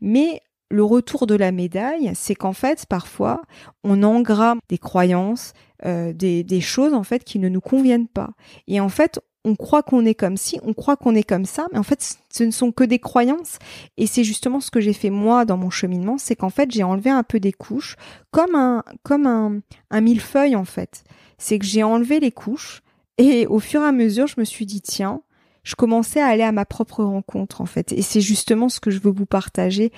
Mais 0.00 0.40
le 0.72 0.82
retour 0.82 1.26
de 1.26 1.34
la 1.34 1.52
médaille, 1.52 2.10
c'est 2.14 2.34
qu'en 2.34 2.54
fait, 2.54 2.86
parfois, 2.86 3.42
on 3.84 4.02
engramme 4.02 4.58
des 4.70 4.78
croyances, 4.78 5.52
euh, 5.84 6.12
des, 6.14 6.60
choses 6.60 6.94
en 6.94 7.02
fait 7.02 7.24
qui 7.24 7.38
ne 7.38 7.48
nous 7.48 7.60
conviennent 7.60 8.08
pas. 8.08 8.30
Et 8.68 8.80
en 8.80 8.88
fait, 8.88 9.20
on 9.44 9.54
croit 9.54 9.82
qu'on 9.82 10.06
est 10.06 10.14
comme 10.14 10.38
ci, 10.38 10.58
on 10.62 10.72
croit 10.72 10.96
qu'on 10.96 11.14
est 11.14 11.28
comme 11.28 11.44
ça, 11.44 11.66
mais 11.72 11.78
en 11.78 11.82
fait, 11.82 12.16
ce 12.32 12.44
ne 12.44 12.50
sont 12.50 12.72
que 12.72 12.84
des 12.84 12.98
croyances. 12.98 13.58
Et 13.98 14.06
c'est 14.06 14.24
justement 14.24 14.60
ce 14.60 14.70
que 14.70 14.80
j'ai 14.80 14.94
fait 14.94 15.10
moi 15.10 15.44
dans 15.44 15.58
mon 15.58 15.70
cheminement, 15.70 16.16
c'est 16.16 16.36
qu'en 16.36 16.50
fait, 16.50 16.70
j'ai 16.70 16.84
enlevé 16.84 17.10
un 17.10 17.22
peu 17.22 17.38
des 17.38 17.52
couches, 17.52 17.96
comme 18.30 18.54
un, 18.54 18.82
comme 19.02 19.26
un 19.90 20.00
millefeuille 20.00 20.56
en 20.56 20.64
fait. 20.64 21.04
C'est 21.36 21.58
que 21.58 21.66
j'ai 21.66 21.82
enlevé 21.82 22.18
les 22.18 22.32
couches 22.32 22.82
et 23.18 23.46
au 23.46 23.58
fur 23.58 23.82
et 23.82 23.86
à 23.86 23.92
mesure, 23.92 24.26
je 24.26 24.38
me 24.38 24.44
suis 24.44 24.64
dit 24.64 24.80
tiens, 24.80 25.20
je 25.64 25.74
commençais 25.74 26.20
à 26.20 26.26
aller 26.26 26.42
à 26.42 26.52
ma 26.52 26.64
propre 26.64 27.04
rencontre 27.04 27.60
en 27.60 27.66
fait. 27.66 27.92
Et 27.92 28.02
c'est 28.02 28.20
justement 28.20 28.68
ce 28.68 28.80
que 28.80 28.90
je 28.90 28.98
veux 28.98 29.12
vous 29.12 29.26
partager 29.26 29.92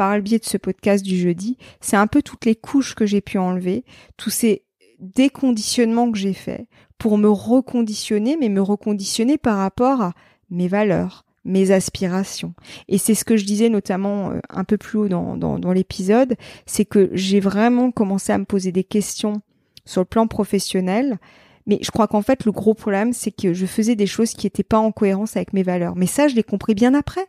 par 0.00 0.16
le 0.16 0.22
biais 0.22 0.38
de 0.38 0.46
ce 0.46 0.56
podcast 0.56 1.04
du 1.04 1.18
jeudi. 1.18 1.58
C'est 1.82 1.98
un 1.98 2.06
peu 2.06 2.22
toutes 2.22 2.46
les 2.46 2.54
couches 2.56 2.94
que 2.94 3.04
j'ai 3.04 3.20
pu 3.20 3.36
enlever, 3.36 3.84
tous 4.16 4.30
ces 4.30 4.62
déconditionnements 4.98 6.10
que 6.10 6.16
j'ai 6.16 6.32
faits 6.32 6.66
pour 6.96 7.18
me 7.18 7.28
reconditionner, 7.28 8.38
mais 8.40 8.48
me 8.48 8.62
reconditionner 8.62 9.36
par 9.36 9.58
rapport 9.58 10.00
à 10.00 10.14
mes 10.48 10.68
valeurs, 10.68 11.26
mes 11.44 11.70
aspirations. 11.70 12.54
Et 12.88 12.96
c'est 12.96 13.14
ce 13.14 13.26
que 13.26 13.36
je 13.36 13.44
disais 13.44 13.68
notamment 13.68 14.30
euh, 14.30 14.40
un 14.48 14.64
peu 14.64 14.78
plus 14.78 14.96
haut 15.00 15.08
dans, 15.08 15.36
dans, 15.36 15.58
dans 15.58 15.72
l'épisode, 15.72 16.34
c'est 16.64 16.86
que 16.86 17.10
j'ai 17.12 17.40
vraiment 17.40 17.90
commencé 17.90 18.32
à 18.32 18.38
me 18.38 18.46
poser 18.46 18.72
des 18.72 18.84
questions 18.84 19.42
sur 19.84 20.00
le 20.00 20.06
plan 20.06 20.26
professionnel. 20.26 21.18
Mais 21.66 21.78
je 21.82 21.90
crois 21.90 22.08
qu'en 22.08 22.22
fait, 22.22 22.46
le 22.46 22.52
gros 22.52 22.72
problème, 22.72 23.12
c'est 23.12 23.32
que 23.32 23.52
je 23.52 23.66
faisais 23.66 23.96
des 23.96 24.06
choses 24.06 24.32
qui 24.32 24.46
n'étaient 24.46 24.62
pas 24.62 24.78
en 24.78 24.92
cohérence 24.92 25.36
avec 25.36 25.52
mes 25.52 25.62
valeurs. 25.62 25.94
Mais 25.94 26.06
ça, 26.06 26.26
je 26.26 26.36
l'ai 26.36 26.42
compris 26.42 26.74
bien 26.74 26.94
après. 26.94 27.26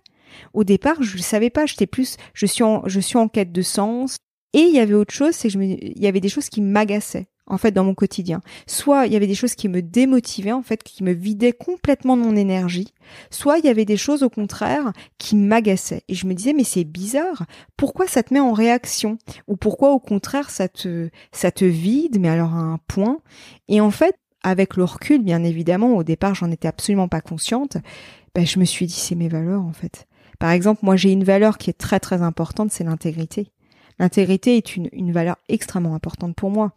Au 0.54 0.63
départ, 0.63 1.02
je 1.02 1.17
ne 1.17 1.22
savais 1.22 1.50
pas. 1.50 1.65
J'étais 1.65 1.88
plus, 1.88 2.17
je 2.34 2.46
suis 2.46 2.63
en, 2.63 2.84
je 2.88 3.00
suis 3.00 3.17
en 3.17 3.28
quête 3.28 3.52
de 3.52 3.62
sens. 3.62 4.17
Et 4.54 4.60
il 4.60 4.76
y 4.76 4.80
avait 4.80 4.94
autre 4.94 5.13
chose, 5.13 5.34
c'est 5.34 5.48
que 5.48 5.54
je 5.54 5.58
me, 5.60 5.65
il 5.65 6.02
y 6.02 6.08
avait 6.08 6.20
des 6.20 6.30
choses 6.30 6.50
qui 6.50 6.62
m'agaçaient 6.62 7.28
en 7.52 7.58
fait 7.58 7.72
dans 7.72 7.84
mon 7.84 7.94
quotidien. 7.94 8.41
Soit 8.65 9.06
il 9.06 9.13
y 9.13 9.15
avait 9.15 9.28
des 9.28 9.36
choses 9.36 9.56
qui 9.56 9.67
me 9.67 9.82
démotivaient 9.82 10.52
en 10.52 10.63
fait, 10.63 10.84
qui 10.84 11.04
me 11.04 11.12
vidaient 11.12 11.54
complètement 11.54 12.17
de 12.17 12.22
mon 12.24 12.36
énergie, 12.36 12.94
soit 13.30 13.60
il 13.60 13.65
y 13.65 13.70
avait 13.70 13.86
des 13.86 13.98
choses 13.98 14.24
au 14.24 14.30
contraire 14.30 14.94
qui 15.17 15.36
m'agaçaient 15.36 16.04
et 16.08 16.15
je 16.15 16.26
me 16.28 16.34
disais 16.34 16.54
mais 16.54 16.63
c'est 16.63 16.86
bizarre, 16.86 17.46
pourquoi 17.78 18.08
ça 18.08 18.24
te 18.24 18.34
met 18.34 18.39
en 18.39 18.54
réaction? 18.54 19.17
Ou 19.48 19.58
pourquoi 19.58 19.91
au 19.91 20.00
contraire 20.00 20.50
ça 20.50 20.67
te 20.67 21.10
ça 21.32 21.52
te 21.52 21.65
vide 21.65 22.20
mais 22.20 22.30
alors 22.30 22.54
à 22.54 22.60
un 22.60 22.80
point? 22.88 23.20
Et 23.67 23.82
en 23.82 23.91
fait 23.91 24.15
avec 24.44 24.76
le 24.78 24.86
recul 24.86 25.22
bien 25.22 25.44
évidemment 25.44 25.96
au 25.96 26.04
départ 26.04 26.36
j'en 26.36 26.52
étais 26.52 26.67
absolument 26.67 27.10
pas 27.10 27.22
consciente, 27.22 27.78
ben, 28.34 28.46
je 28.46 28.60
me 28.60 28.65
suis 28.65 28.86
dit 28.86 28.94
c'est 28.94 29.15
mes 29.15 29.30
valeurs 29.30 29.62
en 29.62 29.74
fait. 29.74 30.08
Par 30.42 30.50
exemple, 30.50 30.80
moi 30.84 30.96
j'ai 30.96 31.12
une 31.12 31.24
valeur 31.24 31.60
qui 31.60 31.70
est 31.70 31.78
très 31.78 32.00
très 32.00 32.24
importante, 32.24 32.72
c'est 32.72 32.84
l'intégrité. 32.84 33.52
L'intégrité 34.00 34.58
est 34.58 34.76
une, 34.76 35.12
valeur 35.12 35.38
extrêmement 35.50 35.94
importante 35.94 36.36
pour 36.36 36.50
moi. 36.50 36.74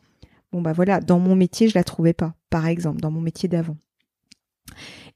Bon 0.53 0.61
bah 0.61 0.75
voilà, 0.75 1.01
dans 1.01 1.19
mon 1.19 1.35
métier, 1.35 1.67
je 1.69 1.75
la 1.75 1.83
trouvais 1.83 2.13
pas, 2.13 2.35
par 2.51 2.67
exemple, 2.67 3.01
dans 3.01 3.11
mon 3.11 3.23
métier 3.23 3.49
d'avant. 3.49 3.79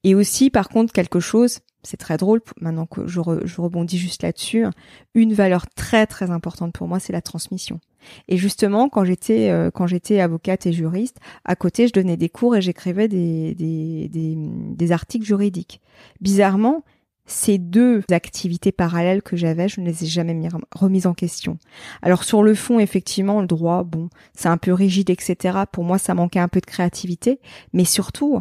Et 0.03 0.15
aussi, 0.15 0.49
par 0.49 0.71
contre, 0.71 0.95
quelque 0.95 1.21
chose, 1.21 1.59
c'est 1.83 1.99
très 1.99 2.17
drôle, 2.17 2.41
maintenant 2.59 2.87
que 2.87 3.07
je, 3.07 3.21
rebondis 3.21 3.99
juste 3.99 4.23
là-dessus, 4.23 4.65
une 5.13 5.35
valeur 5.35 5.67
très 5.69 6.07
très 6.07 6.31
importante 6.31 6.73
pour 6.73 6.89
moi, 6.89 7.01
c'est 7.01 7.13
la 7.13 7.21
transmission. 7.21 7.81
Et 8.29 8.39
justement, 8.39 8.89
quand 8.89 9.05
j'étais 9.05 9.51
euh, 9.51 9.71
quand 9.71 9.87
j'étais 9.87 10.21
avocate 10.21 10.65
et 10.65 10.73
juriste, 10.73 11.19
à 11.45 11.55
côté, 11.55 11.87
je 11.87 11.93
donnais 11.93 12.17
des 12.17 12.31
cours 12.31 12.57
et 12.57 12.63
j'écrivais 12.63 13.09
des, 13.09 13.55
des 13.55 14.93
articles 14.93 15.27
juridiques. 15.27 15.83
Bizarrement, 16.23 16.83
ces 17.29 17.59
deux 17.59 18.03
activités 18.11 18.73
parallèles 18.73 19.23
que 19.23 19.37
j'avais, 19.37 19.69
je 19.69 19.81
ne 19.81 19.87
les 19.87 20.05
ai 20.05 20.07
jamais 20.07 20.35
mis, 20.35 20.49
remises 20.75 21.07
en 21.07 21.15
question. 21.15 21.59
Alors 22.03 22.25
sur 22.25 22.43
le 22.43 22.55
fond, 22.55 22.81
effectivement, 22.81 23.41
le 23.41 23.47
droit, 23.47 23.85
bon, 23.85 24.09
c'est 24.35 24.49
un 24.49 24.57
peu 24.57 24.73
rigide, 24.73 25.11
etc. 25.11 25.59
Pour 25.71 25.85
moi, 25.85 25.99
ça 25.99 26.15
manquait 26.15 26.41
un 26.41 26.49
peu 26.49 26.61
de 26.61 26.67
créativité, 26.67 27.39
mais 27.73 27.85
surtout, 27.85 28.41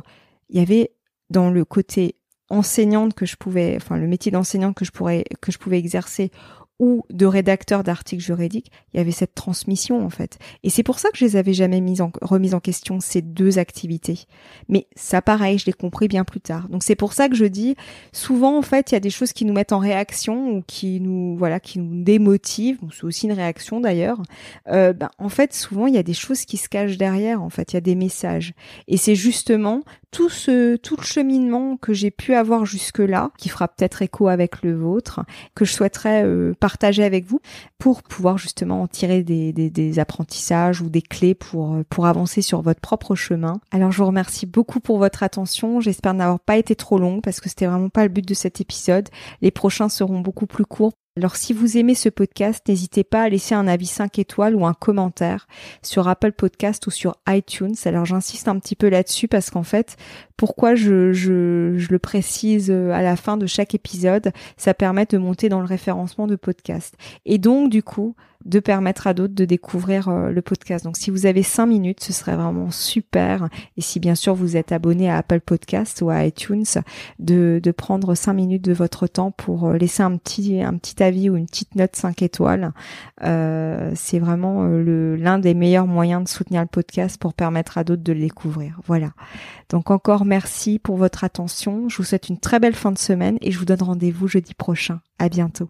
il 0.50 0.58
y 0.58 0.62
avait 0.62 0.91
dans 1.30 1.50
le 1.50 1.65
côté 1.65 2.15
enseignante 2.50 3.13
que 3.13 3.26
je 3.26 3.36
pouvais, 3.36 3.76
enfin 3.76 3.97
le 3.97 4.08
métier 4.08 4.32
d'enseignante 4.32 4.76
que 4.76 4.86
je 4.86 4.91
que 4.91 5.52
je 5.52 5.58
pouvais 5.58 5.78
exercer 5.78 6.32
ou 6.79 7.03
de 7.09 7.25
rédacteur 7.25 7.83
d'articles 7.83 8.23
juridiques, 8.23 8.71
il 8.93 8.97
y 8.97 8.99
avait 8.99 9.11
cette 9.11 9.33
transmission 9.33 10.05
en 10.05 10.09
fait. 10.09 10.37
Et 10.63 10.69
c'est 10.69 10.83
pour 10.83 10.99
ça 10.99 11.09
que 11.09 11.17
je 11.17 11.25
les 11.25 11.35
avais 11.35 11.53
jamais 11.53 11.81
mis 11.81 12.01
en, 12.01 12.11
remises 12.21 12.53
en 12.53 12.59
question 12.59 12.99
ces 12.99 13.21
deux 13.21 13.57
activités. 13.57 14.25
Mais 14.69 14.87
ça 14.95 15.21
pareil, 15.21 15.57
je 15.57 15.65
l'ai 15.65 15.73
compris 15.73 16.07
bien 16.07 16.23
plus 16.23 16.39
tard. 16.39 16.69
Donc 16.69 16.83
c'est 16.83 16.95
pour 16.95 17.13
ça 17.13 17.29
que 17.29 17.35
je 17.35 17.45
dis 17.45 17.75
souvent 18.11 18.57
en 18.57 18.61
fait, 18.61 18.91
il 18.91 18.95
y 18.95 18.97
a 18.97 18.99
des 18.99 19.09
choses 19.09 19.33
qui 19.33 19.45
nous 19.45 19.53
mettent 19.53 19.73
en 19.73 19.79
réaction 19.79 20.51
ou 20.51 20.63
qui 20.65 20.99
nous 20.99 21.35
voilà, 21.35 21.59
qui 21.59 21.79
nous 21.79 22.03
démotivent, 22.03 22.79
c'est 22.91 23.05
aussi 23.05 23.25
une 23.25 23.33
réaction 23.33 23.79
d'ailleurs. 23.79 24.21
Euh, 24.67 24.93
ben, 24.93 25.09
en 25.17 25.29
fait, 25.29 25.53
souvent 25.53 25.87
il 25.87 25.95
y 25.95 25.99
a 25.99 26.03
des 26.03 26.13
choses 26.13 26.45
qui 26.45 26.57
se 26.57 26.69
cachent 26.69 26.97
derrière 26.97 27.41
en 27.41 27.49
fait, 27.49 27.73
il 27.73 27.75
y 27.75 27.77
a 27.77 27.81
des 27.81 27.95
messages. 27.95 28.53
Et 28.87 28.97
c'est 28.97 29.15
justement 29.15 29.81
tout 30.11 30.29
ce 30.29 30.75
tout 30.77 30.95
le 30.97 31.03
cheminement 31.03 31.77
que 31.77 31.93
j'ai 31.93 32.11
pu 32.11 32.33
avoir 32.33 32.65
jusque 32.65 32.99
là, 32.99 33.31
qui 33.37 33.49
fera 33.49 33.67
peut-être 33.67 34.01
écho 34.01 34.27
avec 34.27 34.63
le 34.63 34.75
vôtre, 34.75 35.21
que 35.55 35.65
je 35.65 35.73
souhaiterais 35.73 36.23
euh, 36.25 36.53
avec 36.99 37.25
vous 37.25 37.39
pour 37.77 38.03
pouvoir 38.03 38.38
justement 38.38 38.82
en 38.82 38.88
tirer 38.88 39.23
des, 39.23 39.99
apprentissages 39.99 40.82
ou 40.82 40.89
des 40.89 41.01
clés 41.01 41.34
pour 41.34 41.73
euh, 41.73 41.84
pour 41.89 42.06
avancer 42.06 42.41
sur 42.41 42.62
votre 42.62 42.80
propre 42.80 43.15
chemin. 43.15 43.60
Alors 43.71 43.91
je 43.91 43.97
vous 43.97 44.08
remercie 44.08 44.45
beaucoup 44.45 44.80
pour 44.80 44.97
votre 44.97 45.23
attention. 45.23 45.80
J'espère 45.80 46.13
n'avoir 46.13 46.39
pas 46.39 46.58
été 46.58 46.75
trop 46.75 46.99
long 46.99 47.21
parce 47.21 47.39
que 47.39 47.49
c'était 47.49 47.65
vraiment 47.65 47.89
pas 47.89 48.03
le 48.03 48.10
but 48.10 48.27
de 48.27 48.34
cet 48.34 48.62
épisode. 48.62 49.10
Les 49.41 49.51
prochains 49.51 49.89
seront 49.89 50.19
beaucoup 50.19 50.45
plus 50.45 50.65
courts 50.65 50.93
alors 51.17 51.36
si 51.36 51.51
vous 51.51 51.77
aimez 51.77 51.95
ce 51.95 52.10
podcast, 52.10 52.63
n'hésitez 52.67 53.03
pas 53.03 53.23
à 53.23 53.30
laisser 53.30 53.56
un 53.56 53.67
avis 53.67 53.88
5 53.88 54.19
étoiles 54.19 54.53
ou 54.53 54.67
un 54.67 54.75
commentaire 54.75 55.47
sur 55.82 56.08
Apple 56.08 56.32
Podcast 56.32 56.86
ou 56.86 56.91
sur 56.91 57.15
iTunes. 57.27 57.73
Alors 57.86 58.06
j'insiste 58.06 58.47
un 58.47 58.60
petit 58.60 58.75
peu 58.75 58.88
là-dessus 58.88 59.27
parce 59.27 59.49
qu'en 59.49 59.63
fait, 59.63 59.97
pourquoi 60.38 60.75
je, 60.75 61.13
je, 61.13 61.73
je, 61.75 61.88
le 61.89 61.97
précise 61.97 62.69
euh, 62.69 62.91
à 62.91 63.01
la 63.01 63.15
fin 63.15 63.36
de 63.36 63.47
chaque 63.47 63.73
épisode, 63.73 64.32
ça 64.58 64.75
permet 64.75 65.08
de 65.08 65.17
monter 65.17 65.49
dans 65.49 65.60
le 65.60 65.65
référencement 65.65 66.27
de 66.27 66.36
podcast. 66.36 66.93
Et 67.25 67.39
donc 67.39 67.71
du 67.71 67.82
coup, 67.82 68.15
de 68.47 68.60
permettre 68.60 69.07
à 69.07 69.13
d'autres 69.13 69.36
de 69.36 69.45
découvrir 69.45 70.07
euh, 70.07 70.31
le 70.31 70.41
podcast. 70.41 70.86
Donc 70.86 70.97
si 70.97 71.12
vous 71.12 71.25
avez 71.25 71.43
cinq 71.43 71.67
minutes, 71.67 72.03
ce 72.03 72.13
serait 72.13 72.36
vraiment 72.36 72.71
super. 72.71 73.49
Et 73.75 73.81
si 73.81 73.99
bien 73.99 74.15
sûr 74.15 74.33
vous 74.33 74.55
êtes 74.55 74.71
abonné 74.71 75.10
à 75.10 75.17
Apple 75.17 75.41
Podcast 75.41 76.01
ou 76.01 76.10
à 76.10 76.25
iTunes, 76.25 76.65
de, 77.19 77.62
prendre 77.77 78.15
cinq 78.15 78.33
minutes 78.33 78.63
de 78.63 78.73
votre 78.73 79.05
temps 79.07 79.31
pour 79.31 79.67
euh, 79.67 79.77
laisser 79.77 80.01
un 80.01 80.15
petit 80.17 80.62
un 80.62 80.73
petit 80.77 81.03
avis 81.03 81.29
ou 81.29 81.36
une 81.36 81.45
petite 81.45 81.75
note 81.75 81.95
5 81.95 82.21
étoiles. 82.21 82.71
Euh, 83.23 83.91
c'est 83.93 84.19
vraiment 84.19 84.65
l'un 84.65 85.38
des 85.38 85.53
meilleurs 85.53 85.86
moyens 85.86 86.23
de 86.23 86.29
soutenir 86.29 86.62
le 86.62 86.67
podcast 86.67 87.19
pour 87.19 87.33
permettre 87.33 87.77
à 87.77 87.83
d'autres 87.83 88.03
de 88.03 88.13
le 88.13 88.21
découvrir. 88.21 88.79
Voilà. 88.86 89.12
Donc 89.69 89.91
encore 89.91 90.25
merci 90.25 90.79
pour 90.79 90.95
votre 90.95 91.23
attention. 91.23 91.89
Je 91.89 91.97
vous 91.97 92.03
souhaite 92.03 92.29
une 92.29 92.39
très 92.39 92.60
belle 92.60 92.75
fin 92.75 92.91
de 92.91 92.97
semaine 92.97 93.38
et 93.41 93.51
je 93.51 93.60
vous 93.60 93.65
donne 93.65 93.81
rendez-vous 93.81 94.27
jeudi 94.27 94.53
prochain. 94.53 95.01
À 95.19 95.29
bientôt. 95.29 95.69